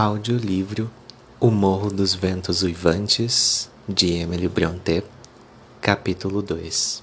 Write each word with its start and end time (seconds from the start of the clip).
Audiolivro 0.00 0.88
O 1.40 1.50
Morro 1.50 1.90
dos 1.90 2.14
Ventos 2.14 2.62
Uivantes, 2.62 3.68
de 3.88 4.12
Emily 4.12 4.46
Brontë, 4.46 5.02
capítulo 5.80 6.40
2 6.40 7.02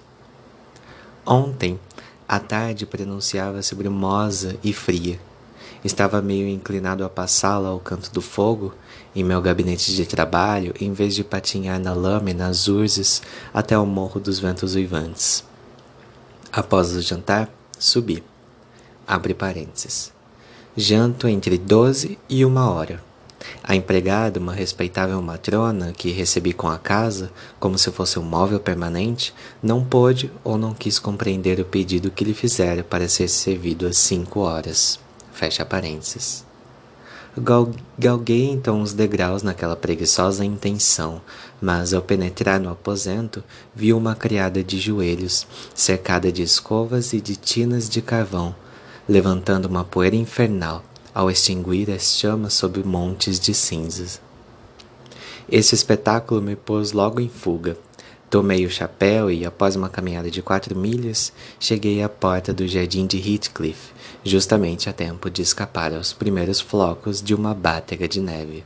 Ontem, 1.26 1.78
a 2.26 2.40
tarde 2.40 2.86
pronunciava-se 2.86 3.76
brumosa 3.76 4.56
e 4.64 4.72
fria. 4.72 5.20
Estava 5.84 6.22
meio 6.22 6.48
inclinado 6.48 7.04
a 7.04 7.10
passá-la 7.10 7.68
ao 7.68 7.82
canto 7.82 8.10
do 8.14 8.22
fogo, 8.22 8.74
em 9.14 9.26
meu 9.26 9.42
gabinete 9.42 9.94
de 9.94 10.06
trabalho, 10.06 10.74
em 10.80 10.94
vez 10.94 11.14
de 11.16 11.24
patinhar 11.26 11.82
na 11.82 11.92
lama 11.92 12.32
e 12.32 12.34
nas 12.34 12.70
urzes 12.70 13.22
até 13.54 13.78
o 13.78 13.86
Morro 13.86 14.22
dos 14.22 14.40
Ventos 14.40 14.74
Uivantes. 14.74 15.44
Após 16.50 16.94
o 16.94 17.02
jantar, 17.02 17.54
subi. 17.78 18.24
Abre 19.06 19.34
parênteses. 19.34 20.15
Janto 20.78 21.26
entre 21.30 21.58
doze 21.58 22.20
e 22.28 22.44
uma 22.44 22.70
hora. 22.70 23.02
A 23.64 23.78
empregada, 23.78 24.42
uma 24.42 24.52
respeitável 24.52 25.22
matrona 25.22 25.94
que 25.94 26.12
recebi 26.12 26.52
com 26.52 26.68
a 26.68 26.78
casa, 26.78 27.32
como 27.62 27.78
se 27.78 27.90
fosse 27.92 28.20
um 28.20 28.24
móvel 28.24 28.60
permanente, 28.60 29.34
não 29.64 29.86
pôde 29.86 30.30
ou 30.44 30.58
não 30.58 30.74
quis 30.74 31.00
compreender 31.00 31.62
o 31.62 31.66
pedido 31.66 32.12
que 32.12 32.26
lhe 32.26 32.34
fizera 32.34 32.84
para 32.84 33.08
ser 33.08 33.30
servido 33.30 33.88
às 33.88 33.98
cinco 33.98 34.42
horas. 34.42 35.00
Fecha 35.32 35.64
parênteses. 35.64 36.44
Gal 37.38 37.72
galguei 37.98 38.50
então 38.50 38.82
os 38.82 38.92
degraus 38.92 39.44
naquela 39.44 39.78
preguiçosa 39.78 40.44
intenção, 40.44 41.22
mas 41.62 41.94
ao 41.94 42.02
penetrar 42.02 42.60
no 42.60 42.70
aposento, 42.70 43.42
vi 43.74 43.94
uma 43.94 44.14
criada 44.14 44.62
de 44.62 44.78
joelhos, 44.78 45.48
cercada 45.74 46.34
de 46.34 46.44
escovas 46.44 47.14
e 47.14 47.22
de 47.22 47.38
tinas 47.38 47.90
de 47.90 48.02
carvão, 48.02 48.54
levantando 49.08 49.68
uma 49.68 49.84
poeira 49.84 50.16
infernal 50.16 50.84
ao 51.14 51.30
extinguir 51.30 51.92
as 51.92 52.18
chamas 52.18 52.54
sob 52.54 52.84
montes 52.84 53.40
de 53.40 53.54
cinzas. 53.54 54.20
Esse 55.50 55.76
espetáculo 55.76 56.42
me 56.42 56.56
pôs 56.56 56.92
logo 56.92 57.22
em 57.22 57.30
fuga. 57.30 57.78
Tomei 58.30 58.66
o 58.66 58.70
chapéu 58.70 59.30
e, 59.30 59.46
após 59.46 59.76
uma 59.76 59.88
caminhada 59.88 60.30
de 60.32 60.42
quatro 60.42 60.76
milhas, 60.76 61.32
cheguei 61.60 62.02
à 62.02 62.10
porta 62.10 62.52
do 62.52 62.68
jardim 62.68 63.06
de 63.06 63.18
Heathcliff, 63.18 63.94
justamente 64.24 64.90
a 64.90 64.94
tempo 64.94 65.30
de 65.30 65.44
escapar 65.44 65.94
aos 65.94 66.12
primeiros 66.12 66.60
flocos 66.60 67.22
de 67.22 67.36
uma 67.36 67.54
bátega 67.54 68.08
de 68.08 68.20
neve. 68.20 68.66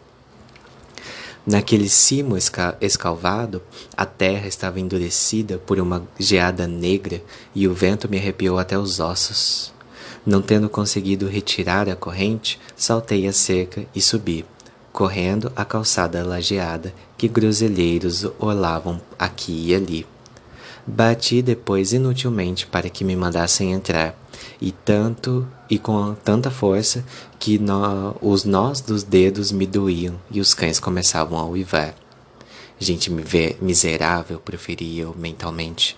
Naquele 1.45 1.89
cimo 1.89 2.37
esca 2.37 2.77
escalvado, 2.79 3.61
a 3.95 4.05
terra 4.05 4.47
estava 4.47 4.79
endurecida 4.79 5.57
por 5.57 5.79
uma 5.79 6.07
geada 6.17 6.65
negra 6.65 7.21
e 7.53 7.67
o 7.67 7.73
vento 7.73 8.09
me 8.09 8.17
arrepiou 8.17 8.57
até 8.57 8.77
os 8.77 8.99
ossos. 8.99 9.73
Não 10.25 10.41
tendo 10.41 10.69
conseguido 10.69 11.27
retirar 11.27 11.89
a 11.89 11.95
corrente, 11.95 12.59
saltei 12.75 13.27
a 13.27 13.33
cerca 13.33 13.85
e 13.95 14.01
subi, 14.01 14.45
correndo 14.91 15.51
a 15.55 15.63
calçada 15.63 16.25
lajeada 16.25 16.93
que 17.17 17.27
groselheiros 17.27 18.25
olavam 18.39 19.01
aqui 19.17 19.67
e 19.67 19.75
ali. 19.75 20.05
Bati 20.85 21.41
depois 21.41 21.93
inutilmente 21.93 22.65
para 22.65 22.89
que 22.89 23.03
me 23.03 23.15
mandassem 23.15 23.73
entrar, 23.73 24.15
e 24.59 24.71
tanto 24.71 25.47
e 25.69 25.77
com 25.77 26.15
tanta 26.15 26.49
força 26.49 27.05
que 27.37 27.59
os 28.21 28.43
nós 28.43 28.81
dos 28.81 29.03
dedos 29.03 29.51
me 29.51 29.67
doíam 29.67 30.19
e 30.31 30.39
os 30.39 30.53
cães 30.53 30.79
começavam 30.79 31.37
a 31.37 31.45
uivar. 31.45 31.93
Gente 32.79 33.11
miserável, 33.61 34.39
proferi 34.39 34.97
eu 34.99 35.13
mentalmente. 35.17 35.97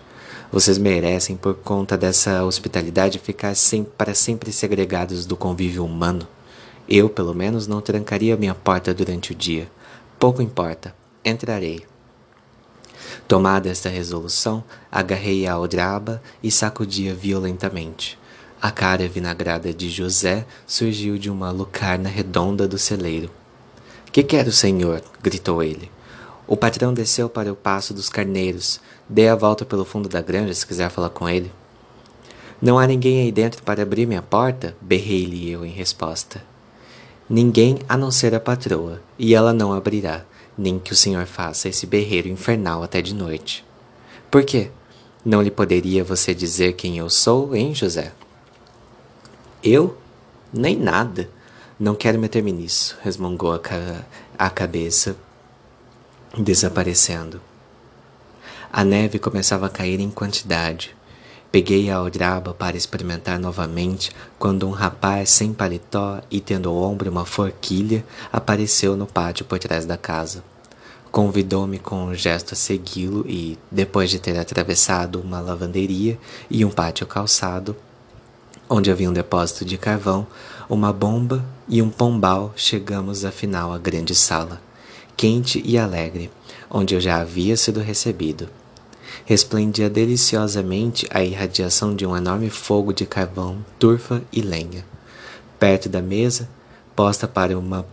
Vocês 0.51 0.77
merecem, 0.77 1.37
por 1.37 1.55
conta 1.55 1.97
dessa 1.97 2.43
hospitalidade, 2.43 3.19
ficar 3.19 3.55
sem, 3.55 3.85
para 3.85 4.13
sempre 4.13 4.51
segregados 4.51 5.25
do 5.25 5.37
convívio 5.37 5.85
humano. 5.85 6.27
Eu, 6.89 7.09
pelo 7.09 7.33
menos, 7.33 7.67
não 7.67 7.79
trancaria 7.79 8.35
minha 8.35 8.53
porta 8.53 8.93
durante 8.93 9.31
o 9.31 9.35
dia. 9.35 9.71
Pouco 10.19 10.41
importa, 10.41 10.93
entrarei. 11.23 11.85
Tomada 13.29 13.69
esta 13.69 13.87
resolução, 13.87 14.61
agarrei 14.91 15.47
a 15.47 15.53
aldraba 15.53 16.21
e 16.43 16.51
sacudia 16.51 17.15
violentamente. 17.15 18.19
A 18.61 18.71
cara 18.71 19.07
vinagrada 19.07 19.73
de 19.73 19.89
José 19.89 20.45
surgiu 20.67 21.17
de 21.17 21.29
uma 21.29 21.49
lucarna 21.49 22.09
redonda 22.09 22.67
do 22.67 22.77
celeiro. 22.77 23.31
Que 24.11 24.21
quer 24.21 24.45
o 24.47 24.51
senhor? 24.51 25.01
gritou 25.23 25.63
ele. 25.63 25.89
O 26.51 26.57
patrão 26.57 26.93
desceu 26.93 27.29
para 27.29 27.49
o 27.49 27.55
passo 27.55 27.93
dos 27.93 28.09
carneiros. 28.09 28.81
Dei 29.07 29.29
a 29.29 29.35
volta 29.35 29.63
pelo 29.63 29.85
fundo 29.85 30.09
da 30.09 30.19
granja 30.21 30.53
se 30.53 30.67
quiser 30.67 30.89
falar 30.89 31.09
com 31.09 31.29
ele. 31.29 31.49
Não 32.61 32.77
há 32.77 32.85
ninguém 32.85 33.21
aí 33.21 33.31
dentro 33.31 33.63
para 33.63 33.81
abrir 33.81 34.05
minha 34.05 34.21
porta? 34.21 34.75
Berrei-lhe 34.81 35.49
eu 35.49 35.65
em 35.65 35.69
resposta. 35.69 36.43
Ninguém 37.29 37.79
a 37.87 37.95
não 37.95 38.11
ser 38.11 38.35
a 38.35 38.39
patroa, 38.41 39.01
e 39.17 39.33
ela 39.33 39.53
não 39.53 39.71
abrirá, 39.71 40.25
nem 40.57 40.77
que 40.77 40.91
o 40.91 40.95
senhor 40.95 41.25
faça 41.25 41.69
esse 41.69 41.87
berreiro 41.87 42.27
infernal 42.27 42.83
até 42.83 43.01
de 43.01 43.15
noite. 43.15 43.63
Por 44.29 44.43
quê? 44.43 44.71
Não 45.23 45.41
lhe 45.41 45.51
poderia 45.51 46.03
você 46.03 46.33
dizer 46.33 46.73
quem 46.73 46.97
eu 46.97 47.09
sou, 47.09 47.55
hein, 47.55 47.73
José? 47.73 48.11
Eu? 49.63 49.97
Nem 50.51 50.75
nada. 50.75 51.29
Não 51.79 51.95
quero 51.95 52.19
meter-me 52.19 52.51
nisso, 52.51 52.97
resmungou 53.01 53.53
a, 53.53 53.59
ca 53.59 54.05
a 54.37 54.49
cabeça, 54.49 55.15
desaparecendo. 56.37 57.41
A 58.71 58.85
neve 58.85 59.19
começava 59.19 59.65
a 59.65 59.69
cair 59.69 59.99
em 59.99 60.09
quantidade. 60.09 60.95
Peguei 61.51 61.89
a 61.89 61.97
aldraba 61.97 62.53
para 62.53 62.77
experimentar 62.77 63.37
novamente 63.37 64.11
quando 64.39 64.65
um 64.65 64.71
rapaz 64.71 65.29
sem 65.29 65.51
paletó 65.51 66.21
e 66.31 66.39
tendo 66.39 66.69
ao 66.69 66.77
ombro 66.77 67.11
uma 67.11 67.25
forquilha 67.25 68.05
apareceu 68.31 68.95
no 68.95 69.05
pátio 69.05 69.43
por 69.43 69.59
trás 69.59 69.85
da 69.85 69.97
casa. 69.97 70.41
Convidou-me 71.11 71.77
com 71.77 72.05
um 72.05 72.15
gesto 72.15 72.53
a 72.53 72.55
segui-lo 72.55 73.25
e, 73.27 73.59
depois 73.69 74.09
de 74.09 74.17
ter 74.17 74.39
atravessado 74.39 75.19
uma 75.19 75.41
lavanderia 75.41 76.17
e 76.49 76.63
um 76.63 76.69
pátio 76.69 77.05
calçado, 77.05 77.75
onde 78.69 78.89
havia 78.89 79.09
um 79.09 79.13
depósito 79.13 79.65
de 79.65 79.77
carvão, 79.77 80.25
uma 80.69 80.93
bomba 80.93 81.43
e 81.67 81.81
um 81.81 81.89
pombal, 81.89 82.53
chegamos 82.55 83.25
afinal 83.25 83.73
à 83.73 83.77
grande 83.77 84.15
sala 84.15 84.61
quente 85.21 85.61
e 85.63 85.77
alegre, 85.77 86.31
onde 86.67 86.95
eu 86.95 86.99
já 86.99 87.21
havia 87.21 87.55
sido 87.55 87.79
recebido. 87.79 88.49
Resplendia 89.23 89.87
deliciosamente 89.87 91.05
a 91.11 91.23
irradiação 91.23 91.95
de 91.95 92.07
um 92.07 92.17
enorme 92.17 92.49
fogo 92.49 92.91
de 92.91 93.05
carvão, 93.05 93.63
turfa 93.77 94.23
e 94.33 94.41
lenha. 94.41 94.83
Perto 95.59 95.87
da 95.87 96.01
mesa, 96.01 96.49
posta 96.95 97.27
para 97.27 97.55
uma 97.55 97.85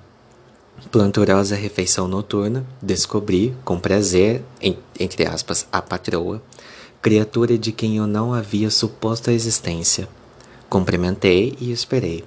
planturosa 0.91 1.55
refeição 1.55 2.09
noturna, 2.09 2.65
descobri, 2.81 3.55
com 3.63 3.79
prazer, 3.79 4.43
entre 4.99 5.27
aspas, 5.27 5.69
a 5.71 5.83
patroa, 5.83 6.41
criatura 7.03 7.59
de 7.59 7.73
quem 7.73 7.99
eu 7.99 8.07
não 8.07 8.33
havia 8.33 8.71
suposto 8.71 9.29
a 9.29 9.35
existência. 9.35 10.09
Cumprimentei 10.67 11.59
e 11.61 11.71
esperei, 11.73 12.25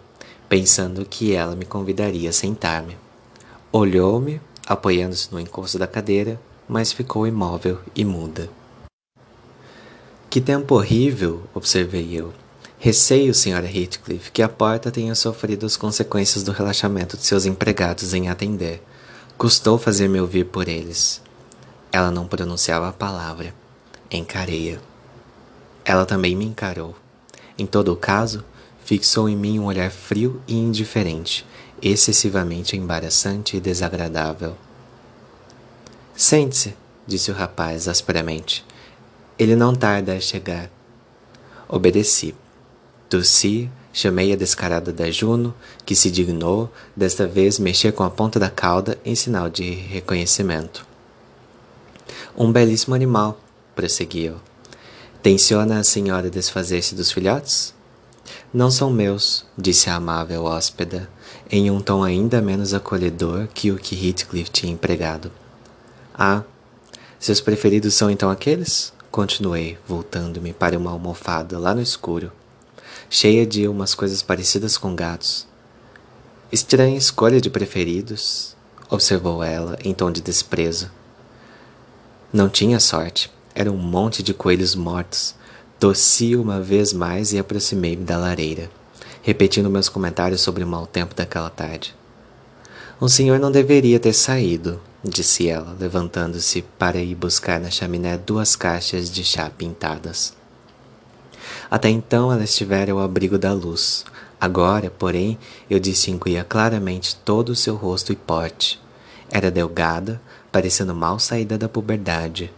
pensando 0.47 1.03
que 1.05 1.33
ela 1.33 1.55
me 1.55 1.65
convidaria 1.65 2.29
a 2.29 2.33
sentar-me. 2.33 2.95
Olhou-me, 3.71 4.39
apoiando-se 4.65 5.31
no 5.31 5.39
encosto 5.39 5.77
da 5.77 5.87
cadeira, 5.87 6.39
mas 6.67 6.91
ficou 6.91 7.27
imóvel 7.27 7.79
e 7.95 8.05
muda. 8.05 8.49
Que 10.29 10.39
tempo 10.39 10.75
horrível, 10.75 11.43
observei 11.53 12.13
eu. 12.13 12.33
Receio, 12.79 13.33
senhora 13.33 13.65
Heathcliff, 13.65 14.31
que 14.31 14.41
a 14.41 14.49
porta 14.49 14.89
tenha 14.89 15.13
sofrido 15.13 15.65
as 15.65 15.77
consequências 15.77 16.43
do 16.43 16.51
relaxamento 16.51 17.17
de 17.17 17.25
seus 17.25 17.45
empregados 17.45 18.13
em 18.13 18.29
atender. 18.29 18.81
Custou 19.37 19.77
fazer-me 19.77 20.21
ouvir 20.21 20.45
por 20.45 20.67
eles. 20.67 21.21
Ela 21.91 22.09
não 22.09 22.27
pronunciava 22.27 22.87
a 22.87 22.93
palavra. 22.93 23.53
Encarei-a. 24.09 24.79
Ela 25.83 26.05
também 26.05 26.35
me 26.35 26.45
encarou. 26.45 26.95
Em 27.57 27.65
todo 27.65 27.91
o 27.91 27.97
caso, 27.97 28.43
fixou 28.83 29.27
em 29.27 29.35
mim 29.35 29.59
um 29.59 29.65
olhar 29.65 29.91
frio 29.91 30.41
e 30.47 30.55
indiferente, 30.55 31.45
excessivamente 31.81 32.77
embaraçante 32.77 33.57
e 33.57 33.59
desagradável. 33.59 34.55
Sente-se, 36.15 36.75
disse 37.07 37.31
o 37.31 37.33
rapaz 37.33 37.87
asperamente. 37.87 38.63
Ele 39.39 39.55
não 39.55 39.73
tarda 39.73 40.13
a 40.13 40.19
chegar. 40.19 40.69
Obedeci. 41.67 42.35
Tossi, 43.09 43.69
chamei 43.91 44.31
a 44.31 44.35
descarada 44.35 44.93
da 44.93 45.09
Juno, 45.09 45.53
que 45.85 45.95
se 45.95 46.11
dignou, 46.11 46.71
desta 46.95 47.27
vez, 47.27 47.59
mexer 47.59 47.91
com 47.91 48.03
a 48.03 48.09
ponta 48.09 48.39
da 48.39 48.49
cauda 48.49 48.97
em 49.03 49.15
sinal 49.15 49.49
de 49.49 49.69
reconhecimento. 49.69 50.85
Um 52.37 52.51
belíssimo 52.51 52.95
animal, 52.95 53.39
prosseguiu. 53.75 54.35
Tenciona 55.21 55.79
a 55.79 55.83
senhora 55.83 56.29
desfazer-se 56.29 56.95
dos 56.95 57.11
filhotes? 57.11 57.73
Não 58.53 58.71
são 58.71 58.89
meus, 58.89 59.45
disse 59.57 59.89
a 59.89 59.95
amável 59.95 60.45
hóspeda, 60.45 61.09
em 61.49 61.69
um 61.69 61.81
tom 61.81 62.03
ainda 62.03 62.41
menos 62.41 62.73
acolhedor 62.73 63.47
que 63.53 63.71
o 63.71 63.77
que 63.77 64.07
Heathcliff 64.07 64.49
tinha 64.49 64.71
empregado. 64.71 65.31
Ah, 66.13 66.43
seus 67.19 67.39
preferidos 67.39 67.93
são 67.93 68.09
então 68.09 68.29
aqueles? 68.29 68.93
Continuei, 69.11 69.77
voltando-me 69.87 70.53
para 70.53 70.77
uma 70.77 70.91
almofada 70.91 71.59
lá 71.59 71.75
no 71.75 71.81
escuro, 71.81 72.31
cheia 73.09 73.45
de 73.45 73.67
umas 73.67 73.93
coisas 73.93 74.21
parecidas 74.21 74.77
com 74.77 74.95
gatos. 74.95 75.45
Estranha 76.51 76.97
escolha 76.97 77.39
de 77.39 77.49
preferidos, 77.49 78.55
observou 78.89 79.43
ela 79.43 79.77
em 79.83 79.93
tom 79.93 80.11
de 80.11 80.21
desprezo. 80.21 80.89
Não 82.33 82.49
tinha 82.49 82.79
sorte. 82.79 83.31
Era 83.53 83.71
um 83.71 83.77
monte 83.77 84.23
de 84.23 84.33
coelhos 84.33 84.75
mortos. 84.75 85.35
Tossi 85.79 86.35
uma 86.35 86.61
vez 86.61 86.93
mais 86.93 87.33
e 87.33 87.39
aproximei-me 87.39 88.03
da 88.03 88.17
lareira, 88.17 88.69
repetindo 89.21 89.69
meus 89.69 89.89
comentários 89.89 90.41
sobre 90.41 90.63
o 90.63 90.67
mau 90.67 90.85
tempo 90.85 91.15
daquela 91.15 91.49
tarde. 91.49 91.95
O 92.99 93.09
senhor 93.09 93.39
não 93.39 93.51
deveria 93.51 93.99
ter 93.99 94.13
saído, 94.13 94.79
disse 95.03 95.49
ela, 95.49 95.75
levantando-se 95.79 96.61
para 96.77 96.99
ir 96.99 97.15
buscar 97.15 97.59
na 97.59 97.71
chaminé 97.71 98.17
duas 98.17 98.55
caixas 98.55 99.09
de 99.09 99.23
chá 99.23 99.49
pintadas. 99.49 100.33
Até 101.69 101.89
então 101.89 102.31
ela 102.31 102.43
estivera 102.43 102.91
ao 102.91 102.99
abrigo 102.99 103.37
da 103.37 103.53
luz. 103.53 104.05
Agora, 104.39 104.89
porém, 104.89 105.37
eu 105.69 105.79
distinguia 105.79 106.43
claramente 106.43 107.15
todo 107.15 107.49
o 107.49 107.55
seu 107.55 107.75
rosto 107.75 108.11
e 108.11 108.15
porte. 108.15 108.81
Era 109.29 109.49
delgada, 109.49 110.21
parecendo 110.51 110.93
mal 110.93 111.19
saída 111.19 111.57
da 111.57 111.69
puberdade. 111.69 112.51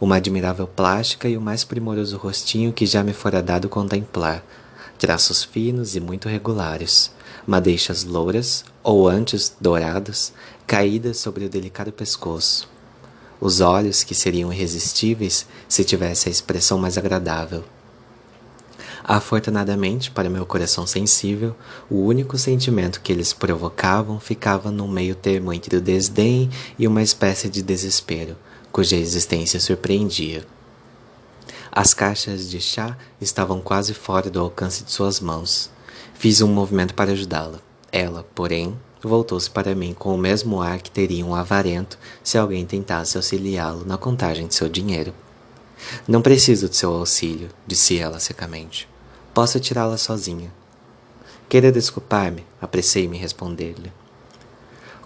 Uma 0.00 0.16
admirável 0.16 0.66
plástica 0.66 1.28
e 1.28 1.36
o 1.36 1.40
mais 1.40 1.64
primoroso 1.64 2.16
rostinho 2.16 2.72
que 2.72 2.86
já 2.86 3.02
me 3.02 3.12
fora 3.12 3.42
dado 3.42 3.68
contemplar. 3.68 4.42
Traços 4.98 5.44
finos 5.44 5.94
e 5.94 6.00
muito 6.00 6.28
regulares, 6.28 7.12
madeixas 7.46 8.02
louras, 8.02 8.64
ou 8.82 9.08
antes 9.08 9.54
douradas, 9.60 10.32
caídas 10.66 11.18
sobre 11.18 11.44
o 11.44 11.48
delicado 11.48 11.92
pescoço. 11.92 12.68
Os 13.40 13.60
olhos, 13.60 14.02
que 14.02 14.12
seriam 14.12 14.52
irresistíveis 14.52 15.46
se 15.68 15.84
tivesse 15.84 16.28
a 16.28 16.32
expressão 16.32 16.78
mais 16.78 16.98
agradável. 16.98 17.62
Afortunadamente, 19.04 20.10
para 20.10 20.28
meu 20.28 20.44
coração 20.44 20.84
sensível, 20.84 21.54
o 21.88 22.00
único 22.00 22.36
sentimento 22.36 23.00
que 23.00 23.12
eles 23.12 23.32
provocavam 23.32 24.18
ficava 24.18 24.72
no 24.72 24.88
meio 24.88 25.14
termo 25.14 25.52
entre 25.52 25.76
o 25.76 25.80
desdém 25.80 26.50
e 26.76 26.88
uma 26.88 27.02
espécie 27.02 27.48
de 27.48 27.62
desespero, 27.62 28.36
cuja 28.72 28.96
existência 28.96 29.60
surpreendia. 29.60 30.44
As 31.70 31.92
caixas 31.92 32.50
de 32.50 32.60
chá 32.60 32.96
estavam 33.20 33.60
quase 33.60 33.94
fora 33.94 34.30
do 34.30 34.40
alcance 34.40 34.84
de 34.84 34.90
suas 34.90 35.20
mãos. 35.20 35.70
Fiz 36.14 36.40
um 36.40 36.48
movimento 36.48 36.94
para 36.94 37.12
ajudá-la. 37.12 37.60
Ela, 37.92 38.26
porém, 38.34 38.78
voltou-se 39.02 39.50
para 39.50 39.74
mim 39.74 39.94
com 39.94 40.14
o 40.14 40.18
mesmo 40.18 40.60
ar 40.60 40.80
que 40.80 40.90
teria 40.90 41.24
um 41.24 41.34
avarento 41.34 41.98
se 42.22 42.36
alguém 42.36 42.66
tentasse 42.66 43.16
auxiliá-lo 43.16 43.84
na 43.84 43.96
contagem 43.96 44.46
de 44.46 44.54
seu 44.54 44.68
dinheiro. 44.68 45.14
Não 46.06 46.22
preciso 46.22 46.68
de 46.68 46.76
seu 46.76 46.92
auxílio, 46.92 47.50
disse 47.66 47.98
ela 47.98 48.18
secamente. 48.18 48.88
Posso 49.32 49.60
tirá-la 49.60 49.96
sozinha. 49.96 50.52
Queira 51.48 51.70
desculpar-me, 51.70 52.44
apressei-me 52.60 53.16
em 53.16 53.20
responder-lhe. 53.20 53.92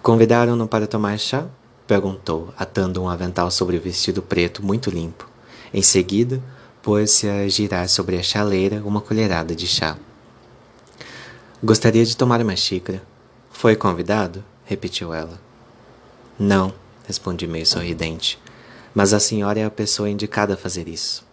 Convidaram-no 0.01 0.67
para 0.67 0.87
tomar 0.87 1.17
chá? 1.19 1.45
Perguntou, 1.87 2.53
atando 2.57 3.01
um 3.01 3.09
avental 3.09 3.51
sobre 3.51 3.77
o 3.77 3.81
vestido 3.81 4.21
preto 4.21 4.65
muito 4.65 4.89
limpo. 4.89 5.32
Em 5.73 5.81
seguida, 5.81 6.41
pôs-se 6.83 7.27
a 7.27 7.47
girar 7.47 7.89
sobre 7.89 8.17
a 8.17 8.21
chaleira 8.21 8.83
uma 8.85 9.01
colherada 9.01 9.55
de 9.55 9.65
chá. 9.65 9.97
Gostaria 11.63 12.05
de 12.05 12.15
tomar 12.15 12.41
uma 12.41 12.55
xícara. 12.55 13.01
Foi 13.49 13.75
convidado? 13.75 14.43
repetiu 14.65 15.13
ela. 15.13 15.41
Não, 16.37 16.73
respondi 17.07 17.47
meio 17.47 17.65
sorridente. 17.65 18.39
Mas 18.93 19.13
a 19.13 19.19
senhora 19.19 19.59
é 19.59 19.65
a 19.65 19.71
pessoa 19.71 20.09
indicada 20.09 20.53
a 20.53 20.57
fazer 20.57 20.87
isso. 20.87 21.25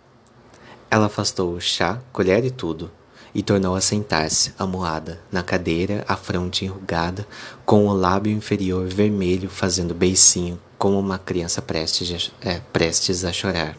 Ela 0.90 1.06
afastou 1.06 1.52
o 1.52 1.60
chá, 1.60 2.00
colher 2.12 2.44
e 2.44 2.50
tudo, 2.50 2.90
e 3.34 3.43
tornou 3.43 3.75
a 3.75 3.81
sentar-se, 3.81 4.54
amuada, 4.58 5.20
na 5.31 5.43
cadeira, 5.43 6.04
a 6.08 6.16
fronte 6.16 6.64
enrugada, 6.64 7.26
com 7.66 7.86
o 7.86 7.93
lábio 7.93 8.32
inferior 8.32 8.86
vermelho 8.86 9.50
fazendo 9.50 9.94
beicinho, 9.94 10.58
como 10.78 10.98
uma 10.98 11.19
criança 11.19 11.60
prestes 11.60 12.32
a, 12.43 12.48
é, 12.48 12.60
prestes 12.72 13.25
a 13.25 13.32
chorar. 13.32 13.76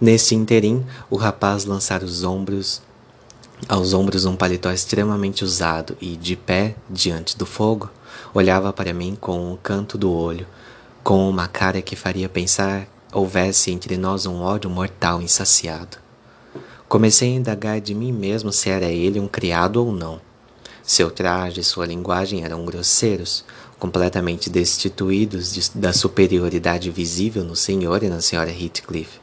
Neste 0.00 0.34
interim, 0.34 0.84
o 1.10 1.16
rapaz 1.16 1.64
lançara 1.64 2.04
os 2.04 2.24
ombros 2.24 2.80
aos 3.68 3.92
ombros 3.92 4.24
um 4.24 4.34
paletó 4.34 4.70
extremamente 4.72 5.44
usado 5.44 5.96
e, 6.00 6.16
de 6.16 6.34
pé, 6.34 6.74
diante 6.88 7.36
do 7.36 7.44
fogo, 7.44 7.90
olhava 8.32 8.72
para 8.72 8.94
mim 8.94 9.16
com 9.20 9.52
um 9.52 9.56
canto 9.56 9.98
do 9.98 10.10
olho, 10.10 10.46
com 11.04 11.28
uma 11.28 11.46
cara 11.46 11.82
que 11.82 11.94
faria 11.94 12.28
pensar 12.28 12.88
houvesse 13.12 13.70
entre 13.70 13.96
nós 13.96 14.24
um 14.24 14.40
ódio 14.40 14.70
mortal 14.70 15.20
insaciado. 15.20 15.98
Comecei 16.88 17.32
a 17.32 17.36
indagar 17.36 17.80
de 17.80 17.94
mim 17.94 18.12
mesmo 18.12 18.52
se 18.52 18.70
era 18.70 18.86
ele 18.86 19.20
um 19.20 19.28
criado 19.28 19.84
ou 19.84 19.92
não. 19.92 20.20
Seu 20.82 21.10
traje 21.10 21.60
e 21.60 21.64
sua 21.64 21.86
linguagem 21.86 22.44
eram 22.44 22.64
grosseiros, 22.64 23.44
completamente 23.78 24.48
destituídos 24.48 25.52
de, 25.52 25.78
da 25.78 25.92
superioridade 25.92 26.90
visível 26.90 27.44
no 27.44 27.54
senhor 27.54 28.02
e 28.02 28.08
na 28.08 28.20
senhora 28.20 28.50
Heathcliff. 28.50 29.20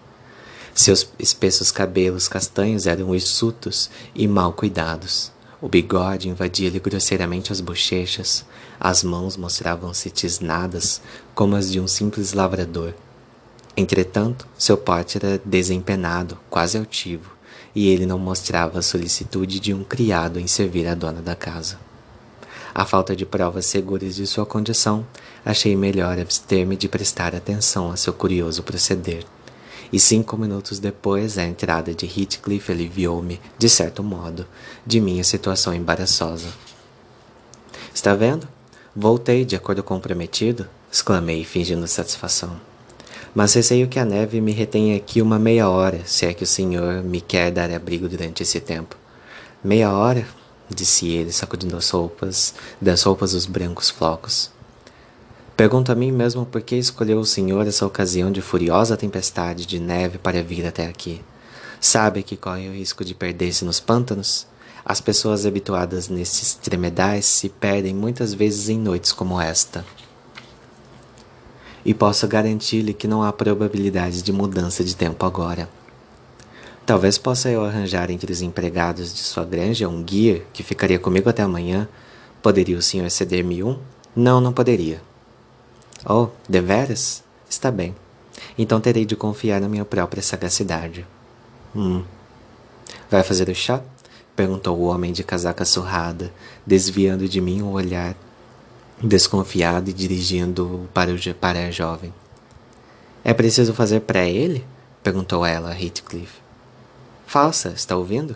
Seus 0.77 1.09
espessos 1.17 1.71
cabelos 1.71 2.27
castanhos 2.27 2.85
eram 2.85 3.15
hirsutos 3.15 3.89
e 4.13 4.27
mal 4.27 4.53
cuidados. 4.53 5.31
O 5.59 5.67
bigode 5.67 6.29
invadia-lhe 6.29 6.79
grosseiramente 6.79 7.51
as 7.51 7.59
bochechas, 7.59 8.45
as 8.79 9.03
mãos 9.03 9.35
mostravam-se 9.35 10.11
tisnadas 10.11 11.01
como 11.33 11.55
as 11.55 11.71
de 11.71 11.79
um 11.79 11.87
simples 11.87 12.31
lavrador. 12.31 12.93
Entretanto, 13.75 14.47
seu 14.55 14.77
porte 14.77 15.17
era 15.17 15.41
desempenado, 15.43 16.37
quase 16.47 16.77
altivo, 16.77 17.31
e 17.73 17.87
ele 17.89 18.05
não 18.05 18.19
mostrava 18.19 18.77
a 18.77 18.83
solicitude 18.83 19.59
de 19.59 19.73
um 19.73 19.83
criado 19.83 20.39
em 20.39 20.45
servir 20.45 20.87
a 20.87 20.93
dona 20.93 21.23
da 21.23 21.35
casa. 21.35 21.79
A 22.73 22.85
falta 22.85 23.15
de 23.15 23.25
provas 23.25 23.65
seguras 23.65 24.15
de 24.15 24.27
sua 24.27 24.45
condição, 24.45 25.07
achei 25.43 25.75
melhor 25.75 26.19
abster-me 26.19 26.77
de 26.77 26.87
prestar 26.87 27.33
atenção 27.33 27.89
a 27.89 27.97
seu 27.97 28.13
curioso 28.13 28.61
proceder. 28.61 29.25
E 29.91 29.99
cinco 29.99 30.37
minutos 30.37 30.79
depois, 30.79 31.37
a 31.37 31.45
entrada 31.45 31.93
de 31.93 32.05
Heathcliff 32.05 32.71
aliviou-me, 32.71 33.39
de 33.57 33.69
certo 33.69 34.03
modo, 34.03 34.45
de 34.85 34.99
minha 34.99 35.23
situação 35.23 35.73
embaraçosa. 35.73 36.47
Está 37.93 38.13
vendo? 38.13 38.47
Voltei 38.95 39.45
de 39.45 39.55
acordo 39.55 39.83
com 39.83 39.97
o 39.97 40.01
prometido? 40.01 40.67
exclamei, 40.91 41.43
fingindo 41.43 41.87
satisfação 41.87 42.59
mas 43.37 43.53
receio 43.53 43.87
que 43.87 43.99
a 43.99 44.03
neve 44.03 44.41
me 44.41 44.51
retenha 44.51 44.97
aqui 44.97 45.21
uma 45.21 45.37
meia 45.37 45.69
hora, 45.69 46.01
se 46.05 46.25
é 46.25 46.33
que 46.33 46.43
o 46.43 46.47
senhor 46.47 47.03
me 47.03 47.21
quer 47.21 47.51
dar 47.51 47.69
abrigo 47.69 48.09
durante 48.09 48.41
esse 48.41 48.59
tempo. 48.59 48.95
Meia 49.63 49.91
hora? 49.91 50.25
disse 50.67 51.07
ele, 51.07 51.31
sacudindo 51.31 51.77
as 51.77 51.87
roupas, 51.91 52.55
das 52.81 53.03
roupas 53.03 53.35
os 53.35 53.45
brancos 53.45 53.91
flocos. 53.91 54.49
Pergunto 55.57 55.91
a 55.91 55.95
mim 55.95 56.11
mesmo 56.11 56.45
por 56.45 56.61
que 56.61 56.75
escolheu 56.75 57.17
o 57.17 57.25
senhor 57.25 57.65
essa 57.65 57.83
ocasião 57.83 58.31
de 58.31 58.41
furiosa 58.41 58.95
tempestade 58.95 59.65
de 59.65 59.79
neve 59.79 60.19
para 60.19 60.43
vir 60.43 60.67
até 60.67 60.85
aqui. 60.85 61.19
Sabe 61.81 62.21
que 62.21 62.37
corre 62.37 62.69
o 62.69 62.73
risco 62.73 63.03
de 63.03 63.15
perder-se 63.15 63.65
nos 63.65 63.79
pântanos? 63.79 64.45
As 64.85 65.01
pessoas 65.01 65.47
habituadas 65.47 66.09
nesses 66.09 66.53
tremedais 66.53 67.25
se 67.25 67.49
perdem 67.49 67.95
muitas 67.95 68.35
vezes 68.35 68.69
em 68.69 68.77
noites 68.77 69.11
como 69.11 69.41
esta 69.41 69.83
e 71.83 71.93
posso 71.93 72.27
garantir-lhe 72.27 72.93
que 72.93 73.07
não 73.07 73.23
há 73.23 73.33
probabilidade 73.33 74.21
de 74.21 74.33
mudança 74.33 74.83
de 74.83 74.95
tempo 74.95 75.25
agora. 75.25 75.69
Talvez 76.85 77.17
possa 77.17 77.49
eu 77.49 77.65
arranjar 77.65 78.11
entre 78.11 78.31
os 78.31 78.41
empregados 78.41 79.13
de 79.13 79.21
sua 79.21 79.43
granja 79.43 79.89
um 79.89 80.03
guia 80.03 80.43
que 80.53 80.61
ficaria 80.61 80.99
comigo 80.99 81.29
até 81.29 81.41
amanhã. 81.41 81.87
Poderia 82.43 82.77
o 82.77 82.81
senhor 82.81 83.09
ceder-me 83.09 83.63
um? 83.63 83.79
Não, 84.15 84.39
não 84.39 84.53
poderia. 84.53 85.01
Oh, 86.09 86.29
deveras? 86.47 87.21
Está 87.49 87.69
bem. 87.69 87.93
Então 88.57 88.79
terei 88.79 89.03
de 89.03 89.15
confiar 89.15 89.59
na 89.59 89.67
minha 89.67 89.83
própria 89.83 90.23
sagacidade. 90.23 91.05
Hum. 91.75 92.03
Vai 93.11 93.23
fazer 93.23 93.49
o 93.49 93.55
chá? 93.55 93.81
Perguntou 94.35 94.77
o 94.77 94.85
homem 94.85 95.11
de 95.11 95.23
casaca 95.23 95.65
surrada, 95.65 96.31
desviando 96.65 97.27
de 97.27 97.41
mim 97.41 97.61
o 97.61 97.71
olhar 97.71 98.15
desconfiado 99.03 99.89
e 99.89 99.93
dirigindo 99.93 100.89
para, 100.93 101.11
o, 101.11 101.35
para 101.35 101.67
a 101.67 101.71
jovem. 101.71 102.13
É 103.23 103.33
preciso 103.33 103.73
fazer 103.73 104.01
para 104.01 104.25
ele? 104.25 104.65
perguntou 105.03 105.45
ela 105.45 105.71
a 105.71 105.81
Heathcliff. 105.81 106.39
Falsa, 107.25 107.69
está 107.69 107.95
ouvindo? 107.95 108.35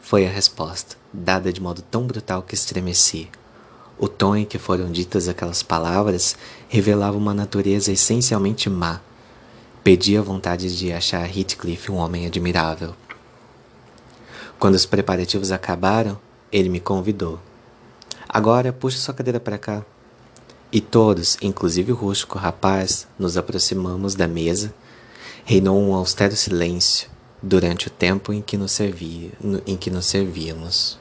Foi 0.00 0.26
a 0.26 0.30
resposta, 0.30 0.96
dada 1.12 1.52
de 1.52 1.60
modo 1.60 1.80
tão 1.82 2.06
brutal 2.06 2.42
que 2.42 2.54
estremeci. 2.54 3.30
O 3.98 4.08
tom 4.08 4.36
em 4.36 4.44
que 4.44 4.58
foram 4.58 4.90
ditas 4.90 5.28
aquelas 5.28 5.62
palavras 5.62 6.36
revelava 6.74 7.16
uma 7.16 7.32
natureza 7.32 7.92
essencialmente 7.92 8.68
má. 8.68 9.00
Pedi 9.84 10.16
a 10.16 10.22
vontade 10.22 10.76
de 10.76 10.92
achar 10.92 11.24
Heathcliff 11.24 11.92
um 11.92 11.98
homem 11.98 12.26
admirável. 12.26 12.96
Quando 14.58 14.74
os 14.74 14.84
preparativos 14.84 15.52
acabaram, 15.52 16.18
ele 16.50 16.68
me 16.68 16.80
convidou. 16.80 17.38
Agora 18.28 18.72
puxe 18.72 18.98
sua 18.98 19.14
cadeira 19.14 19.38
para 19.38 19.56
cá. 19.56 19.84
E 20.72 20.80
todos, 20.80 21.38
inclusive 21.40 21.92
o 21.92 21.94
rústico 21.94 22.40
rapaz, 22.40 23.06
nos 23.16 23.36
aproximamos 23.36 24.16
da 24.16 24.26
mesa. 24.26 24.74
Reinou 25.44 25.80
um 25.80 25.94
austero 25.94 26.34
silêncio 26.34 27.08
durante 27.40 27.86
o 27.86 27.90
tempo 27.90 28.32
em 28.32 28.42
que 28.42 28.56
nos, 28.56 28.76
em 28.80 29.76
que 29.76 29.90
nos 29.90 30.06
servíamos. 30.06 30.98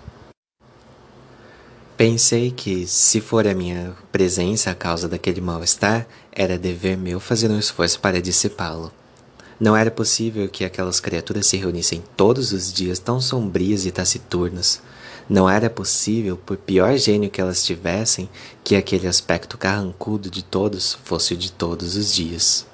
Pensei 1.95 2.49
que, 2.49 2.87
se 2.87 3.21
for 3.21 3.47
a 3.47 3.53
minha 3.53 3.95
presença 4.11 4.71
a 4.71 4.75
causa 4.75 5.07
daquele 5.07 5.39
mal-estar, 5.39 6.07
era 6.31 6.57
dever 6.57 6.97
meu 6.97 7.19
fazer 7.19 7.51
um 7.51 7.59
esforço 7.59 7.99
para 7.99 8.19
dissipá-lo. 8.19 8.91
Não 9.59 9.77
era 9.77 9.91
possível 9.91 10.49
que 10.49 10.65
aquelas 10.65 10.99
criaturas 10.99 11.45
se 11.45 11.55
reunissem 11.55 12.03
todos 12.17 12.51
os 12.51 12.73
dias 12.73 12.97
tão 12.97 13.21
sombrias 13.21 13.85
e 13.85 13.91
taciturnas. 13.91 14.81
Não 15.29 15.47
era 15.47 15.69
possível, 15.69 16.35
por 16.35 16.57
pior 16.57 16.97
gênio 16.97 17.29
que 17.29 17.39
elas 17.39 17.63
tivessem, 17.63 18.27
que 18.63 18.75
aquele 18.75 19.07
aspecto 19.07 19.55
carrancudo 19.55 20.31
de 20.31 20.43
todos 20.43 20.97
fosse 21.03 21.35
o 21.35 21.37
de 21.37 21.51
todos 21.51 21.95
os 21.95 22.11
dias. 22.11 22.65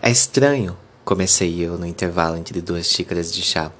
É 0.00 0.10
estranho, 0.10 0.78
comecei 1.04 1.60
eu 1.60 1.76
no 1.76 1.86
intervalo 1.86 2.38
entre 2.38 2.62
duas 2.62 2.86
xícaras 2.86 3.30
de 3.30 3.42
chá. 3.42 3.70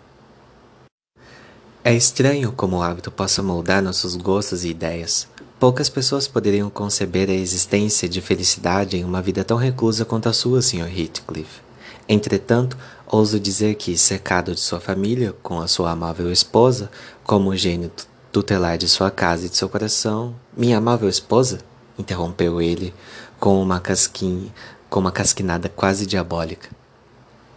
É 1.83 1.95
estranho 1.95 2.53
como 2.53 2.77
o 2.77 2.83
hábito 2.83 3.11
possa 3.11 3.43
moldar 3.43 3.83
nossos 3.83 4.15
gostos 4.15 4.65
e 4.65 4.69
ideias. 4.69 5.27
Poucas 5.59 5.89
pessoas 5.89 6.29
poderiam 6.29 6.69
conceber 6.69 7.31
a 7.31 7.35
existência 7.35 8.07
de 8.07 8.21
felicidade 8.21 8.99
em 8.99 9.05
uma 9.05 9.23
vida 9.23 9.43
tão 9.43 9.57
reclusa 9.57 10.05
quanto 10.05 10.29
a 10.29 10.33
sua, 10.35 10.61
Sr. 10.61 10.91
Heathcliff. 10.95 11.63
Entretanto, 12.07 12.77
ouso 13.07 13.41
dizer 13.41 13.77
que, 13.77 13.97
cercado 13.97 14.55
de 14.55 14.61
sua 14.61 14.79
família, 14.79 15.35
com 15.43 15.59
a 15.59 15.67
sua 15.67 15.91
amável 15.91 16.31
esposa, 16.31 16.91
como 17.25 17.57
gênio 17.57 17.91
tutelar 18.31 18.77
de 18.77 18.87
sua 18.87 19.11
casa 19.11 19.47
e 19.47 19.49
de 19.49 19.57
seu 19.57 19.69
coração. 19.69 20.35
Minha 20.55 20.77
amável 20.77 21.09
esposa? 21.09 21.61
interrompeu 21.99 22.61
ele, 22.61 22.93
com 23.39 23.61
uma 23.61 23.81
casquinha, 23.81 24.53
com 24.91 25.01
uma 25.01 25.13
casquinada 25.13 25.71
quase 25.71 26.05
diabólica. 26.05 26.69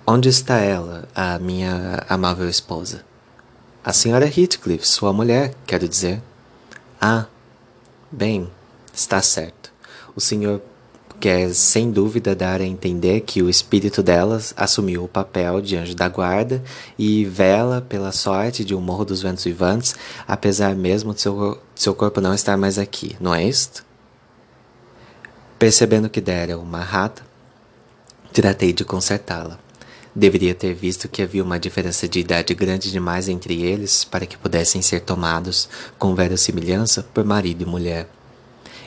Onde 0.08 0.30
está 0.30 0.60
ela, 0.60 1.10
a 1.14 1.38
minha 1.40 2.06
amável 2.08 2.48
esposa? 2.48 3.04
A 3.86 3.92
senhora 3.92 4.26
Heathcliff, 4.26 4.88
sua 4.88 5.12
mulher, 5.12 5.54
quero 5.68 5.90
dizer. 5.90 6.22
Ah, 7.02 7.26
bem, 8.10 8.50
está 8.94 9.22
certo. 9.22 9.74
O 10.16 10.22
senhor 10.22 10.62
quer 11.20 11.54
sem 11.54 11.92
dúvida 11.92 12.34
dar 12.34 12.62
a 12.62 12.66
entender 12.66 13.22
que 13.22 13.42
o 13.42 13.50
espírito 13.50 14.02
delas 14.02 14.54
assumiu 14.56 15.04
o 15.04 15.08
papel 15.10 15.60
de 15.60 15.76
anjo 15.76 15.94
da 15.96 16.08
guarda 16.08 16.64
e 16.98 17.26
vela 17.26 17.82
pela 17.82 18.14
sorte 18.14 18.64
de 18.64 18.74
um 18.74 18.80
morro 18.80 19.04
dos 19.04 19.22
ventos 19.22 19.44
vivantes, 19.44 19.96
apesar 20.26 20.76
mesmo 20.76 21.14
de 21.14 21.20
seu, 21.20 21.62
de 21.76 21.82
seu 21.82 21.94
corpo 21.94 22.22
não 22.22 22.34
estar 22.34 22.56
mais 22.56 22.78
aqui, 22.78 23.18
não 23.20 23.36
é 23.36 23.44
isto? 23.44 23.86
Percebendo 25.60 26.10
que 26.10 26.22
dera 26.22 26.58
uma 26.58 26.80
rata, 26.82 27.22
tratei 28.32 28.72
de 28.72 28.86
consertá-la. 28.86 29.63
Deveria 30.16 30.54
ter 30.54 30.76
visto 30.76 31.10
que 31.10 31.24
havia 31.24 31.44
uma 31.44 31.60
diferença 31.60 32.08
de 32.08 32.20
idade 32.20 32.54
grande 32.54 32.92
demais 32.92 33.28
entre 33.28 33.64
eles 33.64 34.04
para 34.04 34.28
que 34.28 34.38
pudessem 34.38 34.80
ser 34.82 35.00
tomados, 35.00 35.68
com 35.98 36.14
verossimilhança, 36.14 37.02
por 37.02 37.24
marido 37.24 37.64
e 37.64 37.66
mulher. 37.66 38.08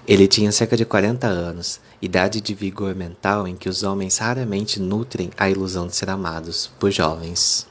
Ele 0.06 0.28
tinha 0.28 0.52
cerca 0.52 0.76
de 0.76 0.84
40 0.84 1.26
anos, 1.26 1.80
idade 2.00 2.40
de 2.40 2.54
vigor 2.54 2.94
mental 2.94 3.48
em 3.48 3.56
que 3.56 3.68
os 3.68 3.82
homens 3.82 4.18
raramente 4.18 4.78
nutrem 4.78 5.30
a 5.36 5.50
ilusão 5.50 5.88
de 5.88 5.96
ser 5.96 6.08
amados 6.08 6.70
por 6.78 6.92
jovens. 6.92 7.66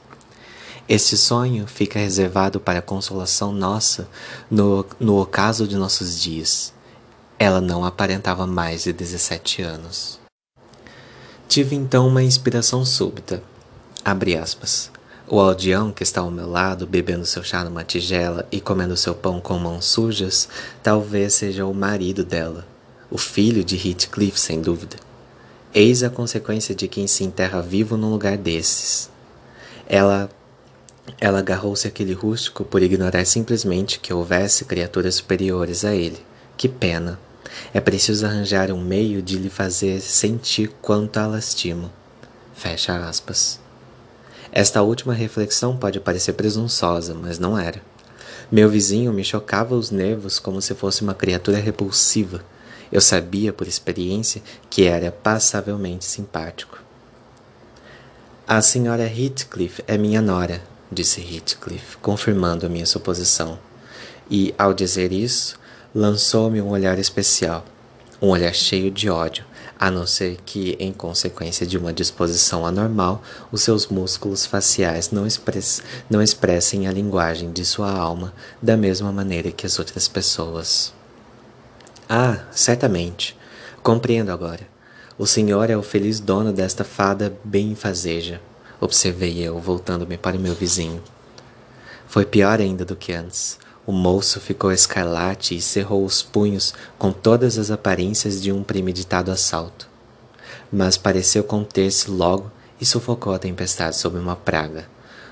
Este 0.86 1.16
sonho 1.16 1.66
fica 1.66 1.98
reservado 1.98 2.60
para 2.60 2.80
a 2.80 2.82
consolação 2.82 3.52
nossa 3.52 4.06
no, 4.50 4.84
no 5.00 5.18
ocaso 5.18 5.66
de 5.66 5.76
nossos 5.76 6.20
dias. 6.20 6.74
Ela 7.38 7.60
não 7.60 7.86
aparentava 7.86 8.46
mais 8.46 8.84
de 8.84 8.92
17 8.92 9.62
anos. 9.62 10.25
Tive 11.48 11.76
então 11.76 12.08
uma 12.08 12.22
inspiração 12.22 12.84
súbita. 12.84 13.42
Abre 14.04 14.36
aspas. 14.36 14.90
O 15.28 15.40
aldeão 15.40 15.90
que 15.90 16.02
está 16.02 16.20
ao 16.20 16.30
meu 16.30 16.48
lado, 16.48 16.86
bebendo 16.86 17.26
seu 17.26 17.42
chá 17.42 17.64
numa 17.64 17.82
tigela 17.82 18.46
e 18.52 18.60
comendo 18.60 18.96
seu 18.96 19.14
pão 19.14 19.40
com 19.40 19.58
mãos 19.58 19.84
sujas, 19.86 20.48
talvez 20.82 21.34
seja 21.34 21.66
o 21.66 21.74
marido 21.74 22.24
dela, 22.24 22.66
o 23.10 23.18
filho 23.18 23.64
de 23.64 23.76
Heathcliff, 23.76 24.38
sem 24.38 24.60
dúvida. 24.60 24.96
Eis 25.74 26.02
a 26.02 26.10
consequência 26.10 26.74
de 26.74 26.86
quem 26.86 27.06
se 27.06 27.24
enterra 27.24 27.60
vivo 27.60 27.96
num 27.96 28.10
lugar 28.10 28.36
desses. 28.36 29.10
Ela 29.88 30.30
ela 31.20 31.38
agarrou-se 31.38 31.86
àquele 31.86 32.12
rústico 32.12 32.64
por 32.64 32.82
ignorar 32.82 33.24
simplesmente 33.24 34.00
que 34.00 34.12
houvesse 34.12 34.64
criaturas 34.64 35.16
superiores 35.16 35.84
a 35.84 35.94
ele. 35.94 36.18
Que 36.56 36.68
pena! 36.68 37.18
É 37.72 37.80
preciso 37.80 38.26
arranjar 38.26 38.70
um 38.70 38.80
meio 38.80 39.22
de 39.22 39.36
lhe 39.36 39.50
fazer 39.50 40.00
sentir 40.00 40.68
quanto 40.80 41.18
a 41.18 41.26
lastima. 41.26 41.92
Fecha 42.54 43.08
aspas. 43.08 43.60
Esta 44.52 44.82
última 44.82 45.12
reflexão 45.12 45.76
pode 45.76 46.00
parecer 46.00 46.32
presunçosa, 46.32 47.14
mas 47.14 47.38
não 47.38 47.58
era. 47.58 47.82
Meu 48.50 48.68
vizinho 48.68 49.12
me 49.12 49.24
chocava 49.24 49.74
os 49.74 49.90
nervos 49.90 50.38
como 50.38 50.62
se 50.62 50.74
fosse 50.74 51.02
uma 51.02 51.14
criatura 51.14 51.58
repulsiva. 51.58 52.44
Eu 52.90 53.00
sabia, 53.00 53.52
por 53.52 53.66
experiência, 53.66 54.40
que 54.70 54.84
era 54.84 55.10
passavelmente 55.10 56.04
simpático. 56.04 56.78
A 58.46 58.62
senhora 58.62 59.02
Heathcliff 59.02 59.82
é 59.88 59.98
minha 59.98 60.22
nora, 60.22 60.62
disse 60.90 61.20
Heathcliff, 61.20 61.96
confirmando 61.98 62.64
a 62.64 62.68
minha 62.68 62.86
suposição. 62.86 63.58
E, 64.30 64.54
ao 64.56 64.72
dizer 64.72 65.12
isso, 65.12 65.58
lançou-me 65.96 66.60
um 66.60 66.68
olhar 66.68 66.98
especial, 66.98 67.64
um 68.20 68.28
olhar 68.28 68.54
cheio 68.54 68.90
de 68.90 69.08
ódio, 69.08 69.46
a 69.80 69.90
não 69.90 70.06
ser 70.06 70.36
que, 70.44 70.76
em 70.78 70.92
consequência 70.92 71.66
de 71.66 71.78
uma 71.78 71.90
disposição 71.90 72.66
anormal, 72.66 73.22
os 73.50 73.62
seus 73.62 73.86
músculos 73.86 74.44
faciais 74.44 75.10
não, 75.10 75.26
express 75.26 75.82
não 76.10 76.20
expressem 76.20 76.86
a 76.86 76.92
linguagem 76.92 77.50
de 77.50 77.64
sua 77.64 77.90
alma 77.90 78.34
da 78.60 78.76
mesma 78.76 79.10
maneira 79.10 79.50
que 79.50 79.64
as 79.64 79.78
outras 79.78 80.06
pessoas. 80.06 80.92
Ah, 82.06 82.40
certamente. 82.52 83.34
Compreendo 83.82 84.30
agora. 84.30 84.68
O 85.18 85.26
senhor 85.26 85.70
é 85.70 85.78
o 85.78 85.82
feliz 85.82 86.20
dono 86.20 86.52
desta 86.52 86.84
fada 86.84 87.34
benfazeja, 87.42 88.38
observei 88.78 89.38
eu, 89.38 89.58
voltando-me 89.58 90.18
para 90.18 90.36
o 90.36 90.40
meu 90.40 90.54
vizinho. 90.54 91.02
Foi 92.06 92.26
pior 92.26 92.60
ainda 92.60 92.84
do 92.84 92.94
que 92.94 93.14
antes. 93.14 93.58
O 93.86 93.92
moço 93.92 94.40
ficou 94.40 94.72
escarlate 94.72 95.54
e 95.54 95.62
cerrou 95.62 96.04
os 96.04 96.20
punhos 96.20 96.74
com 96.98 97.12
todas 97.12 97.56
as 97.56 97.70
aparências 97.70 98.42
de 98.42 98.50
um 98.50 98.64
premeditado 98.64 99.30
assalto. 99.30 99.88
Mas 100.72 100.96
pareceu 100.96 101.44
conter-se 101.44 102.10
logo 102.10 102.50
e 102.80 102.84
sufocou 102.84 103.32
a 103.32 103.38
tempestade 103.38 103.96
sob 103.96 104.18
uma 104.18 104.34
praga, 104.34 104.88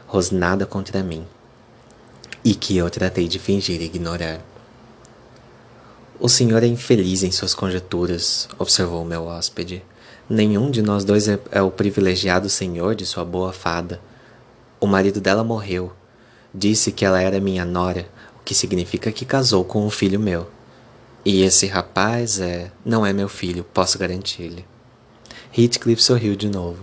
rosnada 0.07 0.65
contra 0.65 1.03
mim, 1.03 1.27
e 2.45 2.55
que 2.55 2.77
eu 2.77 2.89
tratei 2.91 3.27
de 3.27 3.41
fingir 3.41 3.83
ignorar. 3.83 4.41
O 6.21 6.29
senhor 6.29 6.63
é 6.63 6.67
infeliz 6.69 7.25
em 7.25 7.33
suas 7.33 7.55
conjecturas, 7.55 8.49
observou 8.57 9.05
meu 9.05 9.25
hóspede. 9.25 9.85
Nenhum 10.31 10.71
de 10.71 10.81
nós 10.81 11.05
dois 11.05 11.27
é, 11.27 11.41
é 11.51 11.61
o 11.61 11.73
privilegiado 11.73 12.49
senhor 12.49 12.95
de 12.95 13.05
sua 13.05 13.25
boa 13.25 13.53
fada. 13.53 14.01
O 14.79 14.87
marido 14.87 15.21
dela 15.21 15.43
morreu. 15.43 15.93
Disse 16.55 16.93
que 16.93 17.05
ela 17.05 17.21
era 17.21 17.41
minha 17.41 17.65
nora 17.65 18.07
que 18.45 18.55
significa 18.55 19.11
que 19.11 19.25
casou 19.25 19.65
com 19.65 19.87
um 19.87 19.91
filho 19.91 20.21
meu. 20.21 20.47
E 21.25 21.43
esse 21.43 21.67
rapaz 21.67 22.39
é. 22.39 22.71
não 22.85 23.05
é 23.05 23.13
meu 23.13 23.29
filho, 23.29 23.65
posso 23.65 23.99
garantir-lhe. 23.99 24.65
Heathcliff 25.57 26.03
sorriu 26.03 26.37
de 26.37 26.49
novo, 26.49 26.83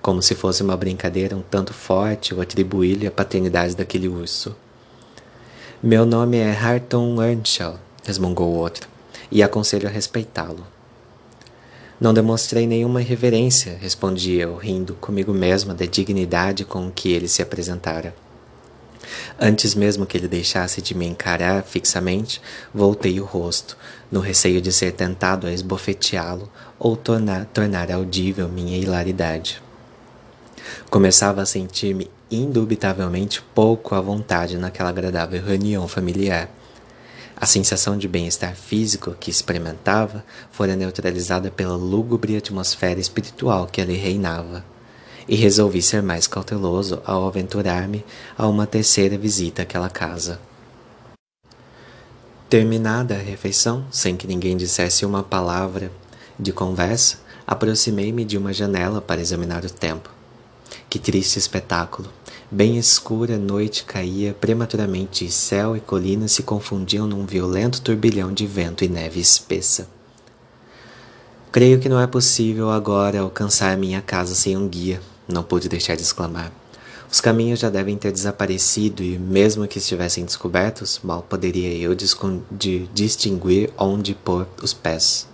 como 0.00 0.22
se 0.22 0.34
fosse 0.34 0.62
uma 0.62 0.76
brincadeira 0.76 1.36
um 1.36 1.42
tanto 1.42 1.74
forte 1.74 2.32
ou 2.32 2.40
atribuir-lhe 2.40 3.06
a 3.06 3.10
paternidade 3.10 3.76
daquele 3.76 4.08
urso. 4.08 4.56
Meu 5.82 6.06
nome 6.06 6.38
é 6.38 6.50
Harton 6.50 7.22
Earnshaw, 7.22 7.78
resmungou 8.04 8.48
o 8.48 8.56
outro, 8.56 8.88
e 9.30 9.42
aconselho 9.42 9.86
a 9.86 9.90
respeitá-lo. 9.90 10.66
Não 12.00 12.14
demonstrei 12.14 12.66
nenhuma 12.66 13.00
reverência, 13.00 13.76
respondi 13.80 14.34
eu, 14.34 14.56
rindo 14.56 14.94
comigo 14.94 15.32
mesma 15.32 15.74
da 15.74 15.84
dignidade 15.84 16.64
com 16.64 16.90
que 16.90 17.12
ele 17.12 17.28
se 17.28 17.42
apresentara. 17.42 18.14
Antes 19.38 19.74
mesmo 19.74 20.06
que 20.06 20.16
ele 20.16 20.28
deixasse 20.28 20.80
de 20.80 20.94
me 20.94 21.06
encarar 21.06 21.62
fixamente, 21.62 22.40
voltei 22.72 23.20
o 23.20 23.24
rosto, 23.24 23.76
no 24.10 24.20
receio 24.20 24.60
de 24.60 24.72
ser 24.72 24.92
tentado 24.92 25.46
a 25.46 25.52
esbofeteá-lo 25.52 26.50
ou 26.78 26.96
tornar, 26.96 27.46
tornar 27.46 27.90
audível 27.90 28.48
minha 28.48 28.76
hilaridade. 28.76 29.62
Começava 30.90 31.42
a 31.42 31.46
sentir-me 31.46 32.10
indubitavelmente 32.30 33.42
pouco 33.54 33.94
à 33.94 34.00
vontade 34.00 34.56
naquela 34.56 34.90
agradável 34.90 35.42
reunião 35.42 35.86
familiar. 35.86 36.48
A 37.36 37.46
sensação 37.46 37.98
de 37.98 38.06
bem-estar 38.06 38.54
físico 38.54 39.14
que 39.18 39.30
experimentava 39.30 40.24
fora 40.50 40.76
neutralizada 40.76 41.50
pela 41.50 41.76
lúgubre 41.76 42.36
atmosfera 42.36 43.00
espiritual 43.00 43.66
que 43.66 43.80
ali 43.80 43.96
reinava 43.96 44.64
e 45.28 45.34
resolvi 45.36 45.80
ser 45.82 46.02
mais 46.02 46.26
cauteloso 46.26 47.00
ao 47.04 47.26
aventurar-me 47.26 48.04
a 48.36 48.46
uma 48.46 48.66
terceira 48.66 49.16
visita 49.16 49.62
àquela 49.62 49.88
casa. 49.88 50.40
Terminada 52.48 53.14
a 53.14 53.18
refeição, 53.18 53.84
sem 53.90 54.16
que 54.16 54.26
ninguém 54.26 54.56
dissesse 54.56 55.04
uma 55.04 55.22
palavra 55.22 55.90
de 56.38 56.52
conversa, 56.52 57.18
aproximei-me 57.46 58.24
de 58.24 58.38
uma 58.38 58.52
janela 58.52 59.00
para 59.00 59.20
examinar 59.20 59.64
o 59.64 59.70
tempo. 59.70 60.10
Que 60.88 60.98
triste 60.98 61.38
espetáculo! 61.38 62.08
Bem 62.50 62.78
escura, 62.78 63.36
noite 63.36 63.84
caía 63.84 64.32
prematuramente 64.32 65.24
e 65.24 65.30
céu 65.30 65.76
e 65.76 65.80
colinas 65.80 66.32
se 66.32 66.42
confundiam 66.42 67.06
num 67.06 67.26
violento 67.26 67.80
turbilhão 67.80 68.32
de 68.32 68.46
vento 68.46 68.84
e 68.84 68.88
neve 68.88 69.18
espessa. 69.18 69.88
Creio 71.50 71.80
que 71.80 71.88
não 71.88 72.00
é 72.00 72.06
possível 72.06 72.70
agora 72.70 73.20
alcançar 73.20 73.76
minha 73.76 74.00
casa 74.00 74.34
sem 74.34 74.56
um 74.56 74.68
guia, 74.68 75.00
não 75.28 75.42
pude 75.42 75.68
deixar 75.68 75.96
de 75.96 76.02
exclamar. 76.02 76.52
Os 77.10 77.20
caminhos 77.20 77.60
já 77.60 77.70
devem 77.70 77.96
ter 77.96 78.10
desaparecido 78.10 79.02
e, 79.02 79.18
mesmo 79.18 79.68
que 79.68 79.78
estivessem 79.78 80.24
descobertos, 80.24 81.00
mal 81.02 81.22
poderia 81.22 81.72
eu 81.76 81.94
de 81.94 82.88
distinguir 82.92 83.70
onde 83.78 84.14
pôr 84.14 84.46
os 84.62 84.72
pés. 84.72 85.28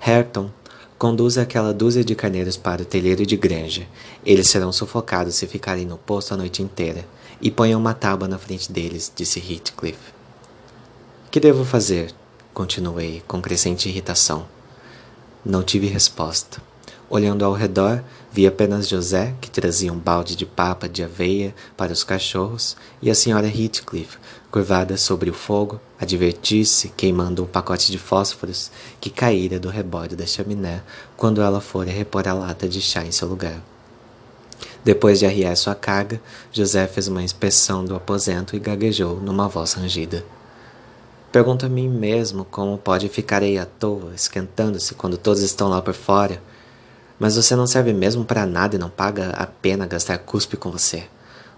Hareton, 0.00 0.50
conduza 0.98 1.42
aquela 1.42 1.72
dúzia 1.72 2.04
de 2.04 2.14
carneiros 2.16 2.56
para 2.56 2.82
o 2.82 2.84
telheiro 2.84 3.24
de 3.24 3.36
granja. 3.36 3.86
Eles 4.26 4.48
serão 4.48 4.72
sufocados 4.72 5.36
se 5.36 5.46
ficarem 5.46 5.86
no 5.86 5.96
posto 5.96 6.34
a 6.34 6.36
noite 6.36 6.62
inteira. 6.62 7.06
E 7.40 7.50
ponha 7.50 7.78
uma 7.78 7.94
tábua 7.94 8.26
na 8.26 8.38
frente 8.38 8.70
deles, 8.72 9.12
disse 9.14 9.38
Heathcliff. 9.38 9.98
Que 11.30 11.40
devo 11.40 11.64
fazer? 11.64 12.12
Continuei, 12.52 13.22
com 13.26 13.40
crescente 13.40 13.88
irritação. 13.88 14.46
Não 15.44 15.62
tive 15.62 15.86
resposta. 15.86 16.60
Olhando 17.08 17.44
ao 17.44 17.52
redor, 17.52 18.02
vi 18.32 18.46
apenas 18.46 18.88
José, 18.88 19.34
que 19.40 19.50
trazia 19.50 19.92
um 19.92 19.98
balde 19.98 20.34
de 20.34 20.46
papa 20.46 20.88
de 20.88 21.02
aveia 21.04 21.54
para 21.76 21.92
os 21.92 22.02
cachorros, 22.02 22.76
e 23.02 23.10
a 23.10 23.14
senhora 23.14 23.46
Heathcliff, 23.46 24.16
curvada 24.50 24.96
sobre 24.96 25.28
o 25.28 25.34
fogo, 25.34 25.78
a 26.00 26.06
divertir-se 26.06 26.88
queimando 26.96 27.44
um 27.44 27.46
pacote 27.46 27.92
de 27.92 27.98
fósforos 27.98 28.70
que 28.98 29.10
caíra 29.10 29.60
do 29.60 29.68
reborde 29.68 30.16
da 30.16 30.24
chaminé 30.24 30.82
quando 31.16 31.42
ela 31.42 31.60
fora 31.60 31.90
repor 31.90 32.26
a 32.26 32.32
lata 32.32 32.66
de 32.66 32.80
chá 32.80 33.04
em 33.04 33.12
seu 33.12 33.28
lugar. 33.28 33.62
Depois 34.82 35.18
de 35.18 35.26
arriar 35.26 35.54
sua 35.56 35.74
carga, 35.74 36.20
José 36.50 36.86
fez 36.86 37.08
uma 37.08 37.22
inspeção 37.22 37.84
do 37.84 37.94
aposento 37.94 38.56
e 38.56 38.58
gaguejou 38.58 39.20
numa 39.20 39.46
voz 39.46 39.74
rangida. 39.74 40.24
Pergunto 41.30 41.66
a 41.66 41.68
mim 41.68 41.88
mesmo 41.88 42.44
como 42.44 42.76
pode 42.78 43.08
ficar 43.08 43.42
aí 43.42 43.58
à 43.58 43.64
toa, 43.64 44.12
esquentando-se 44.14 44.94
quando 44.94 45.16
todos 45.16 45.42
estão 45.42 45.68
lá 45.68 45.80
por 45.80 45.94
fora, 45.94 46.42
mas 47.22 47.36
você 47.36 47.54
não 47.54 47.68
serve 47.68 47.92
mesmo 47.92 48.24
para 48.24 48.44
nada 48.44 48.74
e 48.74 48.78
não 48.80 48.90
paga 48.90 49.30
a 49.30 49.46
pena 49.46 49.86
gastar 49.86 50.18
cuspe 50.18 50.56
com 50.56 50.72
você. 50.72 51.04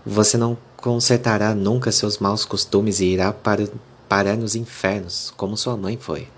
Você 0.04 0.36
não 0.36 0.58
consertará 0.76 1.54
nunca 1.54 1.90
seus 1.90 2.18
maus 2.18 2.44
costumes 2.44 3.00
e 3.00 3.06
irá 3.06 3.32
para, 3.32 3.66
parar 4.06 4.36
nos 4.36 4.54
infernos, 4.54 5.32
como 5.38 5.56
sua 5.56 5.74
mãe 5.74 5.96
foi. 5.98 6.28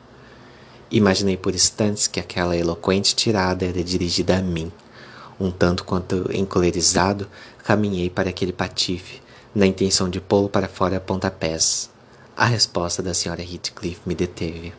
Imaginei 0.92 1.37
por 1.37 1.56
instantes 1.56 2.06
que 2.06 2.21
aquela 2.21 2.56
eloquente 2.56 3.16
tirada 3.16 3.64
era 3.64 3.83
dirigida 3.83 4.37
a 4.37 4.40
mim. 4.40 4.71
Um 5.40 5.50
tanto 5.50 5.83
quanto 5.83 6.30
encolerizado, 6.33 7.26
caminhei 7.64 8.09
para 8.09 8.30
aquele 8.30 8.52
patife, 8.52 9.21
na 9.52 9.66
intenção 9.66 10.09
de 10.09 10.21
pô-lo 10.21 10.49
para 10.49 10.68
fora 10.68 10.99
a 10.99 11.00
pontapés. 11.00 11.90
A 12.37 12.45
resposta 12.45 13.02
da 13.02 13.12
senhora 13.12 13.42
Heathcliff 13.42 14.02
me 14.06 14.14
deteve. 14.14 14.73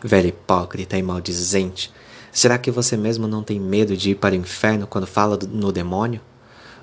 Velha 0.00 0.28
hipócrita 0.28 0.96
e 0.96 1.02
maldizente, 1.02 1.92
Será 2.32 2.56
que 2.56 2.70
você 2.70 2.96
mesmo 2.96 3.28
não 3.28 3.42
tem 3.42 3.60
medo 3.60 3.94
de 3.94 4.12
ir 4.12 4.14
para 4.14 4.34
o 4.34 4.38
inferno 4.38 4.86
quando 4.86 5.06
fala 5.06 5.38
no 5.50 5.70
demônio? 5.70 6.22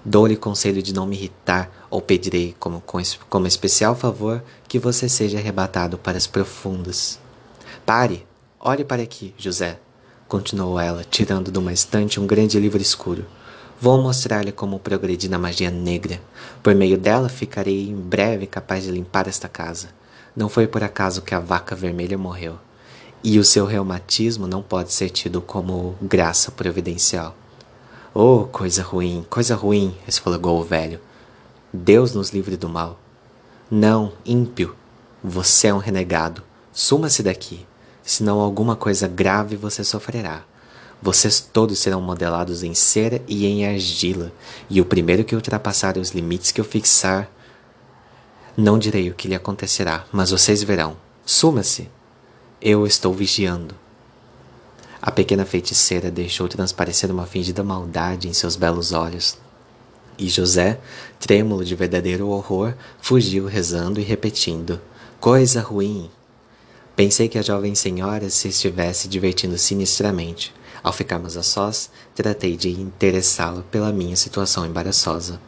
Dou-lhe 0.05 0.37
conselho 0.37 0.81
de 0.83 0.93
não 0.93 1.07
me 1.07 1.15
irritar, 1.15 1.87
ou 1.89 1.99
pedirei, 1.99 2.55
como, 2.59 2.83
como 3.27 3.47
especial 3.47 3.95
favor, 3.95 4.43
que 4.67 4.77
você 4.77 5.09
seja 5.09 5.39
arrebatado 5.39 5.97
para 5.97 6.19
as 6.19 6.27
profundas. 6.27 7.19
Pare! 7.83 8.27
Olhe 8.59 8.85
para 8.85 9.01
aqui, 9.01 9.33
José, 9.39 9.79
continuou 10.27 10.79
ela, 10.79 11.03
tirando 11.03 11.51
de 11.51 11.57
uma 11.57 11.73
estante 11.73 12.19
um 12.19 12.27
grande 12.27 12.59
livro 12.59 12.79
escuro. 12.79 13.25
Vou 13.81 13.99
mostrar-lhe 13.99 14.51
como 14.51 14.79
progredir 14.79 15.31
na 15.31 15.39
magia 15.39 15.71
negra. 15.71 16.21
Por 16.61 16.75
meio 16.75 16.97
dela, 16.97 17.27
ficarei 17.27 17.89
em 17.89 17.95
breve 17.95 18.45
capaz 18.45 18.83
de 18.83 18.91
limpar 18.91 19.27
esta 19.27 19.49
casa. 19.49 19.89
Não 20.35 20.47
foi 20.47 20.67
por 20.67 20.83
acaso 20.83 21.23
que 21.23 21.33
a 21.33 21.39
vaca 21.39 21.75
vermelha 21.75 22.17
morreu 22.17 22.59
e 23.23 23.37
o 23.37 23.43
seu 23.43 23.65
reumatismo 23.65 24.47
não 24.47 24.61
pode 24.61 24.93
ser 24.93 25.09
tido 25.09 25.41
como 25.41 25.95
graça 26.01 26.51
providencial. 26.51 27.35
Oh, 28.13 28.45
coisa 28.45 28.81
ruim, 28.81 29.25
coisa 29.29 29.55
ruim, 29.55 29.95
resfolgou 30.05 30.59
o 30.59 30.63
velho. 30.63 30.99
Deus 31.71 32.13
nos 32.13 32.31
livre 32.31 32.57
do 32.57 32.67
mal. 32.67 32.99
Não, 33.69 34.13
ímpio, 34.25 34.75
você 35.23 35.67
é 35.67 35.73
um 35.73 35.77
renegado. 35.77 36.41
Suma-se 36.71 37.21
daqui, 37.21 37.65
senão 38.03 38.39
alguma 38.39 38.75
coisa 38.75 39.07
grave 39.07 39.55
você 39.55 39.83
sofrerá. 39.83 40.43
Vocês 41.01 41.39
todos 41.39 41.79
serão 41.79 42.01
modelados 42.01 42.63
em 42.63 42.73
cera 42.73 43.21
e 43.27 43.45
em 43.45 43.65
argila, 43.65 44.31
e 44.69 44.81
o 44.81 44.85
primeiro 44.85 45.23
que 45.23 45.35
ultrapassar 45.35 45.97
os 45.97 46.11
limites 46.11 46.51
que 46.51 46.59
eu 46.59 46.65
fixar. 46.65 47.29
Não 48.57 48.79
direi 48.79 49.09
o 49.09 49.13
que 49.13 49.27
lhe 49.27 49.35
acontecerá, 49.35 50.05
mas 50.11 50.31
vocês 50.31 50.63
verão. 50.63 50.97
Suma-se! 51.25 51.89
Eu 52.61 52.85
estou 52.85 53.13
vigiando. 53.13 53.73
A 55.01 55.09
pequena 55.09 55.45
feiticeira 55.45 56.11
deixou 56.11 56.45
transparecer 56.49 57.09
uma 57.09 57.25
fingida 57.25 57.63
maldade 57.63 58.27
em 58.27 58.33
seus 58.33 58.57
belos 58.57 58.91
olhos. 58.91 59.37
E 60.17 60.27
José, 60.27 60.77
trêmulo 61.21 61.63
de 61.63 61.73
verdadeiro 61.73 62.27
horror, 62.27 62.73
fugiu 62.99 63.45
rezando 63.45 64.01
e 64.01 64.03
repetindo: 64.03 64.81
Coisa 65.21 65.61
ruim! 65.61 66.11
Pensei 66.97 67.29
que 67.29 67.37
a 67.37 67.41
jovem 67.41 67.73
senhora 67.75 68.29
se 68.29 68.49
estivesse 68.49 69.07
divertindo 69.07 69.57
sinistramente. 69.57 70.53
Ao 70.83 70.91
ficarmos 70.91 71.37
a 71.37 71.43
sós, 71.43 71.89
tratei 72.13 72.57
de 72.57 72.71
interessá-la 72.71 73.63
pela 73.71 73.93
minha 73.93 74.17
situação 74.17 74.65
embaraçosa. 74.65 75.39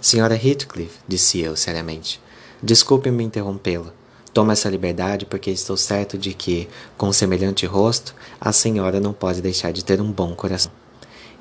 Senhora 0.00 0.36
Heathcliff, 0.36 1.00
disse 1.06 1.38
eu 1.40 1.54
seriamente, 1.54 2.18
desculpe-me 2.62 3.22
interrompê-la. 3.24 3.99
Tomo 4.32 4.52
essa 4.52 4.68
liberdade 4.68 5.26
porque 5.26 5.50
estou 5.50 5.76
certo 5.76 6.16
de 6.16 6.32
que, 6.32 6.68
com 6.96 7.12
semelhante 7.12 7.66
rosto, 7.66 8.14
a 8.40 8.52
senhora 8.52 9.00
não 9.00 9.12
pode 9.12 9.42
deixar 9.42 9.72
de 9.72 9.84
ter 9.84 10.00
um 10.00 10.10
bom 10.10 10.34
coração. 10.34 10.70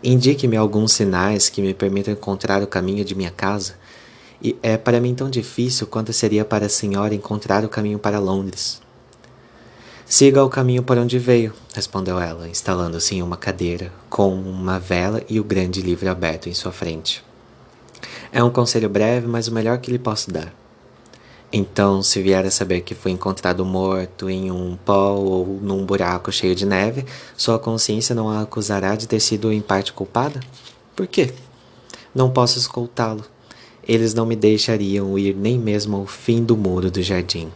Indique-me 0.04 0.58
alguns 0.58 0.94
sinais 0.94 1.50
que 1.50 1.62
me 1.62 1.74
permitam 1.74 2.14
encontrar 2.14 2.64
o 2.64 2.68
caminho 2.68 3.06
de 3.06 3.14
minha 3.14 3.32
casa. 3.32 3.76
E 4.42 4.58
é 4.64 4.78
para 4.78 5.02
mim 5.02 5.14
tão 5.14 5.30
difícil 5.30 5.86
quanto 5.86 6.14
seria 6.14 6.46
para 6.46 6.68
a 6.68 6.70
senhora 6.70 7.14
encontrar 7.14 7.66
o 7.66 7.70
caminho 7.70 8.00
para 8.00 8.20
Londres. 8.20 8.82
Siga 10.06 10.44
o 10.44 10.50
caminho 10.50 10.82
por 10.82 10.98
onde 10.98 11.20
veio, 11.20 11.54
respondeu 11.76 12.20
ela, 12.20 12.50
instalando-se 12.50 13.14
em 13.14 13.22
uma 13.22 13.38
cadeira, 13.38 13.94
com 14.10 14.34
uma 14.34 14.80
vela 14.80 15.22
e 15.30 15.40
o 15.40 15.44
grande 15.44 15.84
livro 15.84 16.10
aberto 16.10 16.50
em 16.50 16.54
sua 16.54 16.72
frente. 16.72 17.24
É 18.32 18.44
um 18.44 18.50
conselho 18.50 18.90
breve, 18.90 19.28
mas 19.28 19.48
o 19.48 19.54
melhor 19.54 19.78
que 19.78 19.92
lhe 19.92 20.00
posso 20.00 20.32
dar. 20.32 20.52
Então, 21.52 22.04
se 22.04 22.22
vier 22.22 22.46
a 22.46 22.52
saber 22.52 22.82
que 22.82 22.94
foi 22.94 23.12
encontrado 23.12 23.66
morto 23.66 24.30
em 24.30 24.52
um 24.52 24.78
pó 24.86 25.14
ou 25.14 25.60
num 25.62 25.84
buraco 25.84 26.32
cheio 26.32 26.54
de 26.54 26.64
neve, 26.64 27.06
sua 27.36 27.58
consciência 27.58 28.14
não 28.14 28.30
a 28.30 28.42
acusará 28.42 28.96
de 28.96 29.08
ter 29.08 29.20
sido 29.20 29.52
em 29.52 29.60
parte 29.60 29.92
culpada? 29.92 30.40
Por 30.96 31.08
quê? 31.08 31.34
Não 32.14 32.30
posso 32.30 32.60
escoltá-lo. 32.60 33.26
Eles 33.88 34.14
não 34.14 34.28
me 34.28 34.36
deixariam 34.36 35.18
ir 35.18 35.36
nem 35.36 35.58
mesmo 35.58 35.98
ao 35.98 36.06
fim 36.06 36.44
do 36.44 36.56
muro 36.56 36.92
do 36.92 37.02
jardim. 37.02 37.52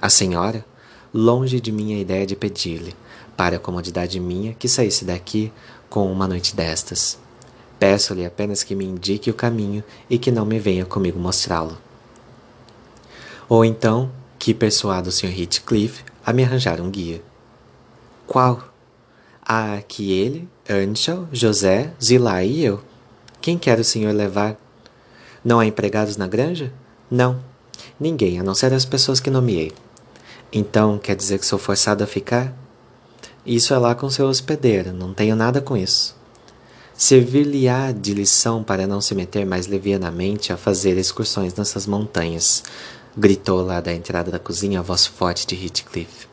A 0.00 0.08
senhora, 0.08 0.64
longe 1.12 1.60
de 1.60 1.72
mim 1.72 1.94
a 1.94 1.98
ideia 1.98 2.24
de 2.24 2.36
pedir-lhe, 2.36 2.94
para 3.36 3.56
a 3.56 3.60
comodidade 3.60 4.20
minha, 4.20 4.54
que 4.54 4.68
saísse 4.68 5.04
daqui 5.04 5.52
com 5.90 6.12
uma 6.12 6.28
noite 6.28 6.54
destas. 6.54 7.18
Peço-lhe 7.76 8.24
apenas 8.24 8.62
que 8.62 8.76
me 8.76 8.84
indique 8.84 9.30
o 9.30 9.34
caminho 9.34 9.82
e 10.08 10.16
que 10.16 10.30
não 10.30 10.46
me 10.46 10.60
venha 10.60 10.84
comigo 10.84 11.18
mostrá-lo. 11.18 11.85
Ou 13.48 13.64
então 13.64 14.10
que 14.38 14.52
persuada 14.52 15.08
o 15.08 15.12
Sr. 15.12 15.38
Heathcliff 15.38 16.04
a 16.24 16.32
me 16.32 16.44
arranjar 16.44 16.80
um 16.80 16.90
guia. 16.90 17.22
Qual? 18.26 18.62
Ah, 19.44 19.80
que 19.86 20.12
ele, 20.12 20.48
Earnshaw, 20.68 21.28
José, 21.32 21.92
Zilá 22.02 22.42
e 22.42 22.64
eu. 22.64 22.82
Quem 23.40 23.56
quer 23.56 23.78
o 23.78 23.84
senhor 23.84 24.12
levar? 24.12 24.56
Não 25.44 25.60
há 25.60 25.66
empregados 25.66 26.16
na 26.16 26.26
granja? 26.26 26.72
Não. 27.08 27.38
Ninguém, 28.00 28.40
a 28.40 28.42
não 28.42 28.54
ser 28.54 28.72
as 28.72 28.84
pessoas 28.84 29.20
que 29.20 29.30
nomeei. 29.30 29.72
Então, 30.52 30.98
quer 30.98 31.14
dizer 31.14 31.38
que 31.38 31.46
sou 31.46 31.58
forçado 31.58 32.02
a 32.02 32.06
ficar? 32.06 32.52
Isso 33.44 33.72
é 33.72 33.78
lá 33.78 33.94
com 33.94 34.10
seu 34.10 34.26
hospedeiro, 34.26 34.92
não 34.92 35.14
tenho 35.14 35.36
nada 35.36 35.60
com 35.60 35.76
isso. 35.76 36.16
Servir-lhe-á 36.96 37.92
de 37.92 38.14
lição 38.14 38.64
para 38.64 38.86
não 38.86 39.00
se 39.00 39.14
meter 39.14 39.46
mais 39.46 39.66
levianamente 39.66 40.52
a 40.52 40.56
fazer 40.56 40.96
excursões 40.96 41.54
nessas 41.54 41.86
montanhas, 41.86 42.64
gritou 43.16 43.64
lá 43.64 43.80
da 43.80 43.94
entrada 43.94 44.30
da 44.30 44.38
cozinha 44.38 44.80
a 44.80 44.82
voz 44.82 45.06
forte 45.06 45.46
de 45.46 45.54
Heathcliff. 45.54 46.28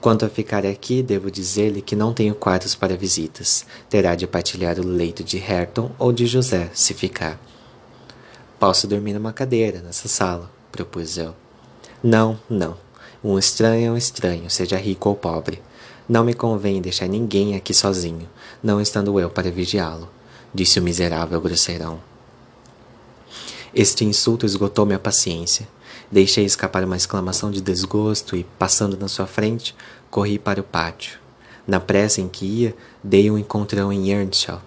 Quanto 0.00 0.24
a 0.24 0.28
ficar 0.28 0.66
aqui, 0.66 1.02
devo 1.02 1.30
dizer-lhe 1.30 1.80
que 1.80 1.96
não 1.96 2.12
tenho 2.12 2.34
quartos 2.34 2.74
para 2.74 2.96
visitas. 2.96 3.66
Terá 3.88 4.14
de 4.14 4.26
partilhar 4.26 4.78
o 4.78 4.86
leito 4.86 5.22
de 5.24 5.38
Hareton 5.38 5.90
ou 5.98 6.12
de 6.12 6.26
José, 6.26 6.70
se 6.72 6.94
ficar. 6.94 7.38
Posso 8.58 8.86
dormir 8.86 9.14
numa 9.14 9.32
cadeira, 9.32 9.80
nessa 9.80 10.08
sala, 10.08 10.50
propus 10.70 11.16
eu. 11.16 11.34
Não, 12.02 12.38
não. 12.48 12.76
Um 13.22 13.38
estranho 13.38 13.88
é 13.88 13.90
um 13.90 13.96
estranho, 13.96 14.50
seja 14.50 14.78
rico 14.78 15.10
ou 15.10 15.14
pobre. 15.14 15.62
Não 16.08 16.24
me 16.24 16.34
convém 16.34 16.80
deixar 16.80 17.06
ninguém 17.06 17.54
aqui 17.54 17.72
sozinho, 17.72 18.28
não 18.62 18.80
estando 18.80 19.18
eu 19.20 19.30
para 19.30 19.50
vigiá-lo, 19.50 20.10
disse 20.52 20.78
o 20.78 20.82
miserável 20.82 21.40
grosseirão. 21.40 22.00
Este 23.72 24.04
insulto 24.04 24.44
esgotou 24.44 24.84
minha 24.84 24.98
paciência. 24.98 25.68
Deixei 26.10 26.44
escapar 26.44 26.82
uma 26.84 26.96
exclamação 26.96 27.50
de 27.50 27.60
desgosto 27.60 28.34
e, 28.36 28.44
passando 28.58 28.96
na 28.96 29.06
sua 29.06 29.26
frente, 29.26 29.76
corri 30.10 30.38
para 30.38 30.60
o 30.60 30.64
pátio. 30.64 31.18
Na 31.66 31.78
pressa 31.78 32.20
em 32.20 32.28
que 32.28 32.44
ia, 32.44 32.74
dei 33.02 33.30
um 33.30 33.38
encontrão 33.38 33.92
em 33.92 34.10
Earnshaw. 34.10 34.60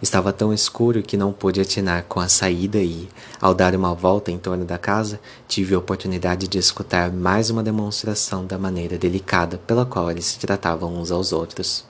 Estava 0.00 0.32
tão 0.32 0.52
escuro 0.52 1.02
que 1.02 1.16
não 1.16 1.32
pude 1.32 1.60
atinar 1.60 2.04
com 2.04 2.20
a 2.20 2.28
saída 2.28 2.78
e, 2.78 3.08
ao 3.40 3.54
dar 3.54 3.74
uma 3.74 3.94
volta 3.94 4.30
em 4.30 4.38
torno 4.38 4.64
da 4.64 4.78
casa, 4.78 5.18
tive 5.48 5.74
a 5.74 5.78
oportunidade 5.78 6.46
de 6.46 6.58
escutar 6.58 7.10
mais 7.10 7.50
uma 7.50 7.62
demonstração 7.62 8.44
da 8.44 8.58
maneira 8.58 8.98
delicada 8.98 9.58
pela 9.66 9.86
qual 9.86 10.10
eles 10.10 10.26
se 10.26 10.38
tratavam 10.38 10.94
uns 10.94 11.10
aos 11.10 11.32
outros. 11.32 11.84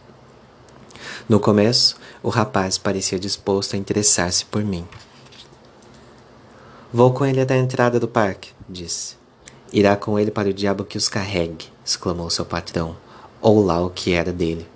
No 1.29 1.41
começo, 1.41 1.97
o 2.23 2.29
rapaz 2.29 2.79
parecia 2.79 3.19
disposto 3.19 3.75
a 3.75 3.79
interessar-se 3.79 4.45
por 4.45 4.65
mim. 4.65 4.87
Vou 6.93 7.13
com 7.13 7.27
ele 7.27 7.41
até 7.41 7.55
a 7.55 7.59
entrada 7.59 7.99
do 7.99 8.07
parque, 8.07 8.56
disse. 8.69 9.17
Irá 9.73 9.97
com 9.97 10.19
ele 10.19 10.31
para 10.31 10.49
o 10.49 10.55
diabo 10.55 10.85
que 10.85 10.99
os 10.99 11.09
carregue, 11.09 11.67
exclamou 11.85 12.31
seu 12.31 12.45
patrão, 12.45 12.97
ou 13.41 13.65
lá 13.65 13.85
o 13.85 13.91
que 13.91 14.13
era 14.13 14.33
dele. 14.33 14.67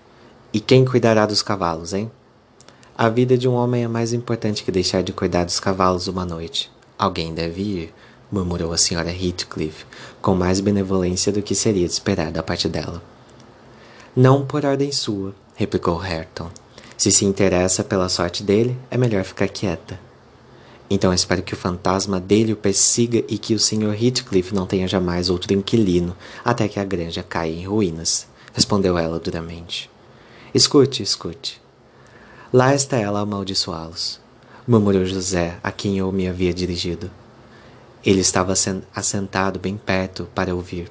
E 0.52 0.60
quem 0.60 0.84
cuidará 0.84 1.26
dos 1.26 1.42
cavalos, 1.42 1.92
hein? 1.92 2.10
A 2.98 3.08
vida 3.08 3.38
de 3.38 3.48
um 3.48 3.54
homem 3.54 3.84
é 3.84 3.88
mais 3.88 4.12
importante 4.12 4.62
que 4.62 4.72
deixar 4.72 5.02
de 5.02 5.12
cuidar 5.12 5.44
dos 5.44 5.60
cavalos 5.60 6.06
uma 6.06 6.26
noite. 6.26 6.70
Alguém 6.98 7.32
deve 7.32 7.62
ir, 7.62 7.94
murmurou 8.30 8.72
a 8.72 8.78
senhora 8.78 9.10
Heathcliff, 9.10 9.86
com 10.20 10.34
mais 10.34 10.60
benevolência 10.60 11.32
do 11.32 11.40
que 11.40 11.54
seria 11.54 11.86
de 11.86 11.92
esperar 11.92 12.30
da 12.30 12.42
parte 12.42 12.68
dela. 12.68 13.02
Não 14.14 14.44
por 14.44 14.64
ordem 14.64 14.92
sua, 14.92 15.34
replicou 15.54 16.00
Hareton. 16.00 16.50
Se 16.96 17.10
se 17.10 17.24
interessa 17.24 17.82
pela 17.82 18.08
sorte 18.08 18.42
dele, 18.42 18.76
é 18.90 18.98
melhor 18.98 19.24
ficar 19.24 19.48
quieta. 19.48 19.98
Então 20.92 21.14
espero 21.14 21.40
que 21.40 21.54
o 21.54 21.56
fantasma 21.56 22.18
dele 22.18 22.52
o 22.52 22.56
persiga 22.56 23.22
e 23.28 23.38
que 23.38 23.54
o 23.54 23.60
Sr. 23.60 23.94
Heathcliff 23.94 24.52
não 24.52 24.66
tenha 24.66 24.88
jamais 24.88 25.30
outro 25.30 25.52
inquilino 25.54 26.16
até 26.44 26.66
que 26.66 26.80
a 26.80 26.84
granja 26.84 27.22
caia 27.22 27.52
em 27.52 27.64
ruínas, 27.64 28.26
respondeu 28.52 28.98
ela 28.98 29.20
duramente. 29.20 29.88
Escute, 30.52 31.00
escute. 31.00 31.62
Lá 32.52 32.74
está 32.74 32.96
ela 32.96 33.20
a 33.20 33.22
amaldiçoá-los, 33.22 34.18
murmurou 34.66 35.04
José, 35.04 35.60
a 35.62 35.70
quem 35.70 35.96
eu 35.98 36.10
me 36.10 36.26
havia 36.26 36.52
dirigido. 36.52 37.08
Ele 38.04 38.20
estava 38.20 38.52
assentado 38.92 39.60
bem 39.60 39.76
perto 39.76 40.26
para 40.34 40.52
ouvir, 40.52 40.90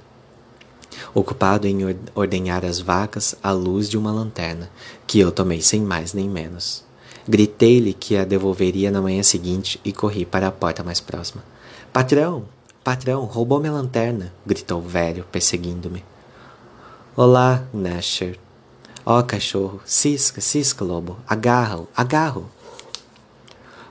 ocupado 1.13 1.67
em 1.67 1.79
ordenhar 2.15 2.63
as 2.63 2.79
vacas 2.79 3.35
à 3.43 3.51
luz 3.51 3.89
de 3.89 3.97
uma 3.97 4.13
lanterna, 4.13 4.71
que 5.05 5.19
eu 5.19 5.29
tomei 5.29 5.61
sem 5.61 5.81
mais 5.81 6.13
nem 6.13 6.29
menos. 6.29 6.87
Gritei-lhe 7.29 7.93
que 7.93 8.17
a 8.17 8.25
devolveria 8.25 8.89
na 8.89 9.03
manhã 9.03 9.21
seguinte 9.21 9.79
e 9.85 9.93
corri 9.93 10.25
para 10.25 10.47
a 10.47 10.51
porta 10.51 10.83
mais 10.83 10.99
próxima. 10.99 11.43
Patrão! 11.93 12.45
Patrão, 12.83 13.23
roubou 13.25 13.59
minha 13.59 13.71
lanterna! 13.71 14.33
gritou 14.43 14.79
o 14.79 14.81
velho, 14.81 15.23
perseguindo-me. 15.31 16.03
Olá, 17.15 17.63
Nasher. 17.71 18.39
Ó 19.05 19.19
oh, 19.19 19.23
cachorro, 19.23 19.79
cisca, 19.85 20.41
cisca, 20.41 20.83
lobo, 20.83 21.17
agarra-o, 21.27 21.87
agarra-o. 21.95 22.45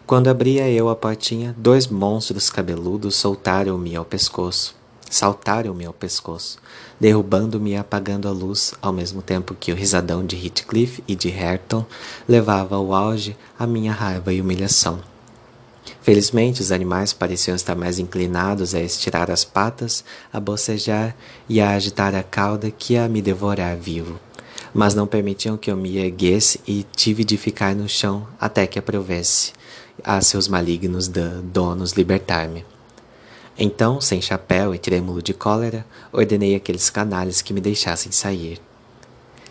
Quando 0.04 0.26
abria 0.26 0.68
eu 0.68 0.88
a 0.88 0.96
portinha, 0.96 1.54
dois 1.56 1.86
monstros 1.86 2.50
cabeludos 2.50 3.14
soltaram-me 3.14 3.94
ao 3.94 4.04
pescoço, 4.04 4.74
saltaram-me 5.10 5.84
ao 5.86 5.92
pescoço, 5.92 6.58
derrubando-me 7.00 7.72
e 7.72 7.76
apagando 7.76 8.28
a 8.28 8.30
luz, 8.30 8.74
ao 8.80 8.92
mesmo 8.92 9.22
tempo 9.22 9.54
que 9.58 9.72
o 9.72 9.74
risadão 9.74 10.24
de 10.24 10.36
Heathcliff 10.36 11.02
e 11.06 11.14
de 11.14 11.30
Hareton 11.30 11.84
levava 12.28 12.76
ao 12.76 12.92
auge 12.92 13.36
a 13.58 13.66
minha 13.66 13.92
raiva 13.92 14.32
e 14.32 14.40
humilhação. 14.40 15.00
Felizmente, 16.02 16.62
os 16.62 16.72
animais 16.72 17.12
pareciam 17.12 17.54
estar 17.54 17.74
mais 17.74 17.98
inclinados 17.98 18.74
a 18.74 18.80
estirar 18.80 19.30
as 19.30 19.44
patas, 19.44 20.04
a 20.32 20.40
bocejar 20.40 21.14
e 21.48 21.60
a 21.60 21.70
agitar 21.70 22.14
a 22.14 22.22
cauda 22.22 22.70
que 22.70 22.96
a 22.96 23.08
me 23.08 23.20
devorar 23.20 23.76
vivo. 23.76 24.18
Mas 24.72 24.94
não 24.94 25.06
permitiam 25.06 25.56
que 25.56 25.70
eu 25.70 25.76
me 25.76 25.96
erguesse 25.96 26.60
e 26.66 26.84
tive 26.94 27.24
de 27.24 27.36
ficar 27.36 27.74
no 27.74 27.88
chão 27.88 28.26
até 28.40 28.66
que 28.66 28.78
aprovesse 28.78 29.52
a 30.04 30.20
seus 30.20 30.46
malignos 30.46 31.08
donos 31.08 31.92
libertar-me. 31.92 32.64
Então, 33.60 34.00
sem 34.00 34.22
chapéu 34.22 34.72
e 34.72 34.78
trêmulo 34.78 35.20
de 35.20 35.34
cólera, 35.34 35.84
ordenei 36.12 36.54
àqueles 36.54 36.88
canalhas 36.88 37.42
que 37.42 37.52
me 37.52 37.60
deixassem 37.60 38.12
sair. 38.12 38.60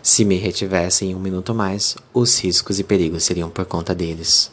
Se 0.02 0.24
me 0.24 0.36
retivessem 0.36 1.14
um 1.14 1.18
minuto 1.18 1.54
mais, 1.54 1.94
os 2.14 2.38
riscos 2.38 2.78
e 2.78 2.84
perigos 2.84 3.24
seriam 3.24 3.50
por 3.50 3.66
conta 3.66 3.94
deles. 3.94 4.50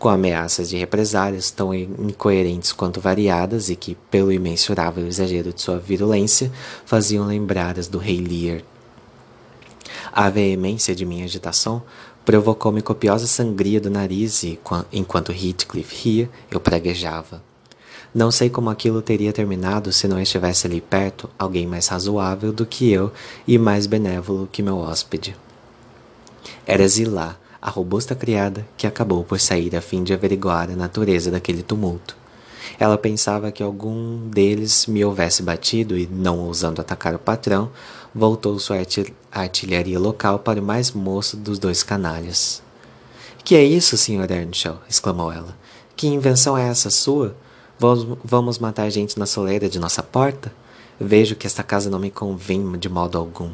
Com 0.00 0.08
ameaças 0.08 0.68
de 0.68 0.76
represálias 0.76 1.52
tão 1.52 1.72
incoerentes 1.72 2.72
quanto 2.72 3.00
variadas 3.00 3.70
e 3.70 3.76
que, 3.76 3.94
pelo 4.10 4.32
imensurável 4.32 5.06
exagero 5.06 5.52
de 5.52 5.62
sua 5.62 5.78
virulência, 5.78 6.50
faziam 6.84 7.24
lembrar 7.24 7.78
as 7.78 7.86
do 7.86 7.98
rei 7.98 8.20
Lear. 8.20 8.62
A 10.12 10.28
veemência 10.28 10.92
de 10.92 11.06
minha 11.06 11.24
agitação 11.24 11.84
provocou-me 12.24 12.82
copiosa 12.82 13.28
sangria 13.28 13.80
do 13.80 13.90
nariz 13.90 14.42
e, 14.42 14.58
enquanto 14.92 15.30
Heathcliff 15.30 15.94
ria, 16.02 16.30
eu 16.50 16.58
praguejava. 16.58 17.51
Não 18.14 18.30
sei 18.30 18.50
como 18.50 18.68
aquilo 18.68 19.00
teria 19.00 19.32
terminado 19.32 19.90
se 19.92 20.06
não 20.06 20.20
estivesse 20.20 20.66
ali 20.66 20.82
perto 20.82 21.30
alguém 21.38 21.66
mais 21.66 21.88
razoável 21.88 22.52
do 22.52 22.66
que 22.66 22.90
eu 22.90 23.10
e 23.46 23.56
mais 23.56 23.86
benévolo 23.86 24.48
que 24.52 24.62
meu 24.62 24.78
hóspede. 24.78 25.34
Era 26.66 26.86
Zilá, 26.86 27.36
a 27.60 27.70
robusta 27.70 28.14
criada, 28.14 28.66
que 28.76 28.86
acabou 28.86 29.24
por 29.24 29.40
sair 29.40 29.74
a 29.74 29.80
fim 29.80 30.02
de 30.02 30.12
averiguar 30.12 30.70
a 30.70 30.76
natureza 30.76 31.30
daquele 31.30 31.62
tumulto. 31.62 32.16
Ela 32.78 32.98
pensava 32.98 33.50
que 33.50 33.62
algum 33.62 34.28
deles 34.28 34.86
me 34.86 35.04
houvesse 35.04 35.42
batido 35.42 35.96
e, 35.96 36.06
não 36.06 36.38
ousando 36.40 36.80
atacar 36.80 37.14
o 37.14 37.18
patrão, 37.18 37.70
voltou 38.14 38.58
sua 38.58 38.76
artilharia 39.30 39.98
local 39.98 40.38
para 40.38 40.60
o 40.60 40.62
mais 40.62 40.90
moço 40.90 41.36
dos 41.36 41.58
dois 41.58 41.82
canalhas. 41.82 42.62
Que 43.44 43.56
é 43.56 43.64
isso, 43.64 43.96
Sr. 43.96 44.30
Earnshaw? 44.30 44.80
exclamou 44.88 45.32
ela. 45.32 45.56
Que 45.96 46.06
invenção 46.06 46.56
é 46.58 46.68
essa 46.68 46.90
sua? 46.90 47.34
Vamos 48.24 48.60
matar 48.60 48.88
gente 48.90 49.18
na 49.18 49.26
soleira 49.26 49.68
de 49.68 49.80
nossa 49.80 50.04
porta? 50.04 50.54
Vejo 51.00 51.34
que 51.34 51.48
esta 51.48 51.64
casa 51.64 51.90
não 51.90 51.98
me 51.98 52.12
convém 52.12 52.78
de 52.78 52.88
modo 52.88 53.18
algum. 53.18 53.50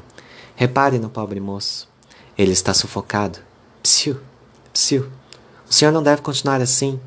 Repare 0.54 0.98
no 0.98 1.08
pobre 1.08 1.40
moço. 1.40 1.88
Ele 2.36 2.52
está 2.52 2.74
sufocado. 2.74 3.38
Psiu, 3.82 4.20
psiu. 4.70 5.08
O 5.66 5.72
senhor 5.72 5.92
não 5.92 6.02
deve 6.02 6.20
continuar 6.20 6.60
assim. 6.60 7.00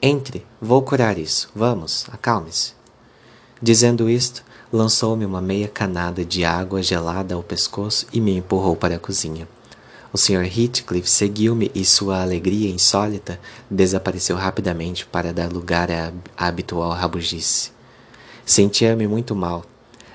Entre, 0.00 0.46
vou 0.62 0.80
curar 0.82 1.18
isso. 1.18 1.50
Vamos, 1.56 2.06
acalme-se. 2.12 2.74
Dizendo 3.60 4.08
isto, 4.08 4.44
lançou-me 4.72 5.26
uma 5.26 5.40
meia 5.40 5.66
canada 5.66 6.24
de 6.24 6.44
água 6.44 6.80
gelada 6.84 7.34
ao 7.34 7.42
pescoço 7.42 8.06
e 8.12 8.20
me 8.20 8.36
empurrou 8.36 8.76
para 8.76 8.94
a 8.94 9.00
cozinha. 9.00 9.48
O 10.12 10.18
Sr. 10.18 10.44
Heathcliff 10.44 11.08
seguiu-me 11.08 11.70
e 11.72 11.84
sua 11.84 12.20
alegria 12.20 12.68
insólita 12.68 13.38
desapareceu 13.70 14.36
rapidamente 14.36 15.06
para 15.06 15.32
dar 15.32 15.52
lugar 15.52 15.88
à, 15.88 16.12
habitual 16.36 16.90
rabugice. 16.90 17.70
Sentia-me 18.44 19.06
muito 19.06 19.36
mal. 19.36 19.64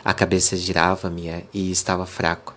A 0.04 0.14
cabeça 0.14 0.58
girava-me 0.58 1.46
e 1.54 1.72
estava 1.72 2.06
fraco. 2.06 2.54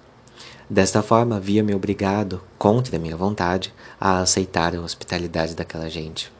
Desta 0.68 1.00
forma, 1.00 1.38
via-me 1.38 1.74
obrigado, 1.74 2.42
contra 2.58 2.98
minha 2.98 3.16
vontade, 3.16 3.72
a 4.00 4.18
aceitar 4.18 4.74
a 4.74 4.80
hospitalidade 4.80 5.54
daquela 5.54 5.88
gente. 5.88 6.32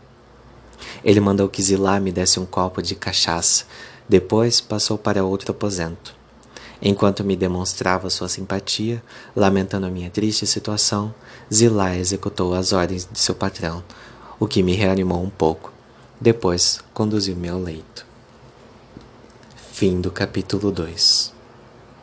Ele 1.04 1.20
mandou 1.20 1.48
que 1.48 1.62
Zilá 1.62 2.00
me 2.00 2.10
desse 2.10 2.40
um 2.40 2.44
copo 2.44 2.82
de 2.82 2.96
cachaça, 2.96 3.64
depois 4.08 4.60
passou 4.60 4.98
para 4.98 5.24
outro 5.24 5.52
aposento. 5.52 6.17
Enquanto 6.80 7.24
me 7.24 7.36
demonstrava 7.36 8.10
sua 8.10 8.28
simpatia, 8.28 9.02
lamentando 9.34 9.86
a 9.86 9.90
minha 9.90 10.10
triste 10.10 10.46
situação, 10.46 11.12
Zilá 11.52 11.96
executou 11.96 12.54
as 12.54 12.72
ordens 12.72 13.08
de 13.10 13.18
seu 13.18 13.34
patrão, 13.34 13.82
o 14.38 14.46
que 14.46 14.62
me 14.62 14.74
reanimou 14.74 15.22
um 15.22 15.30
pouco. 15.30 15.72
Depois 16.20 16.80
conduziu-me 16.94 17.48
ao 17.48 17.60
leito. 17.60 18.06
Fim 19.72 20.00
do 20.00 20.10
capítulo 20.10 20.70
2 20.70 21.37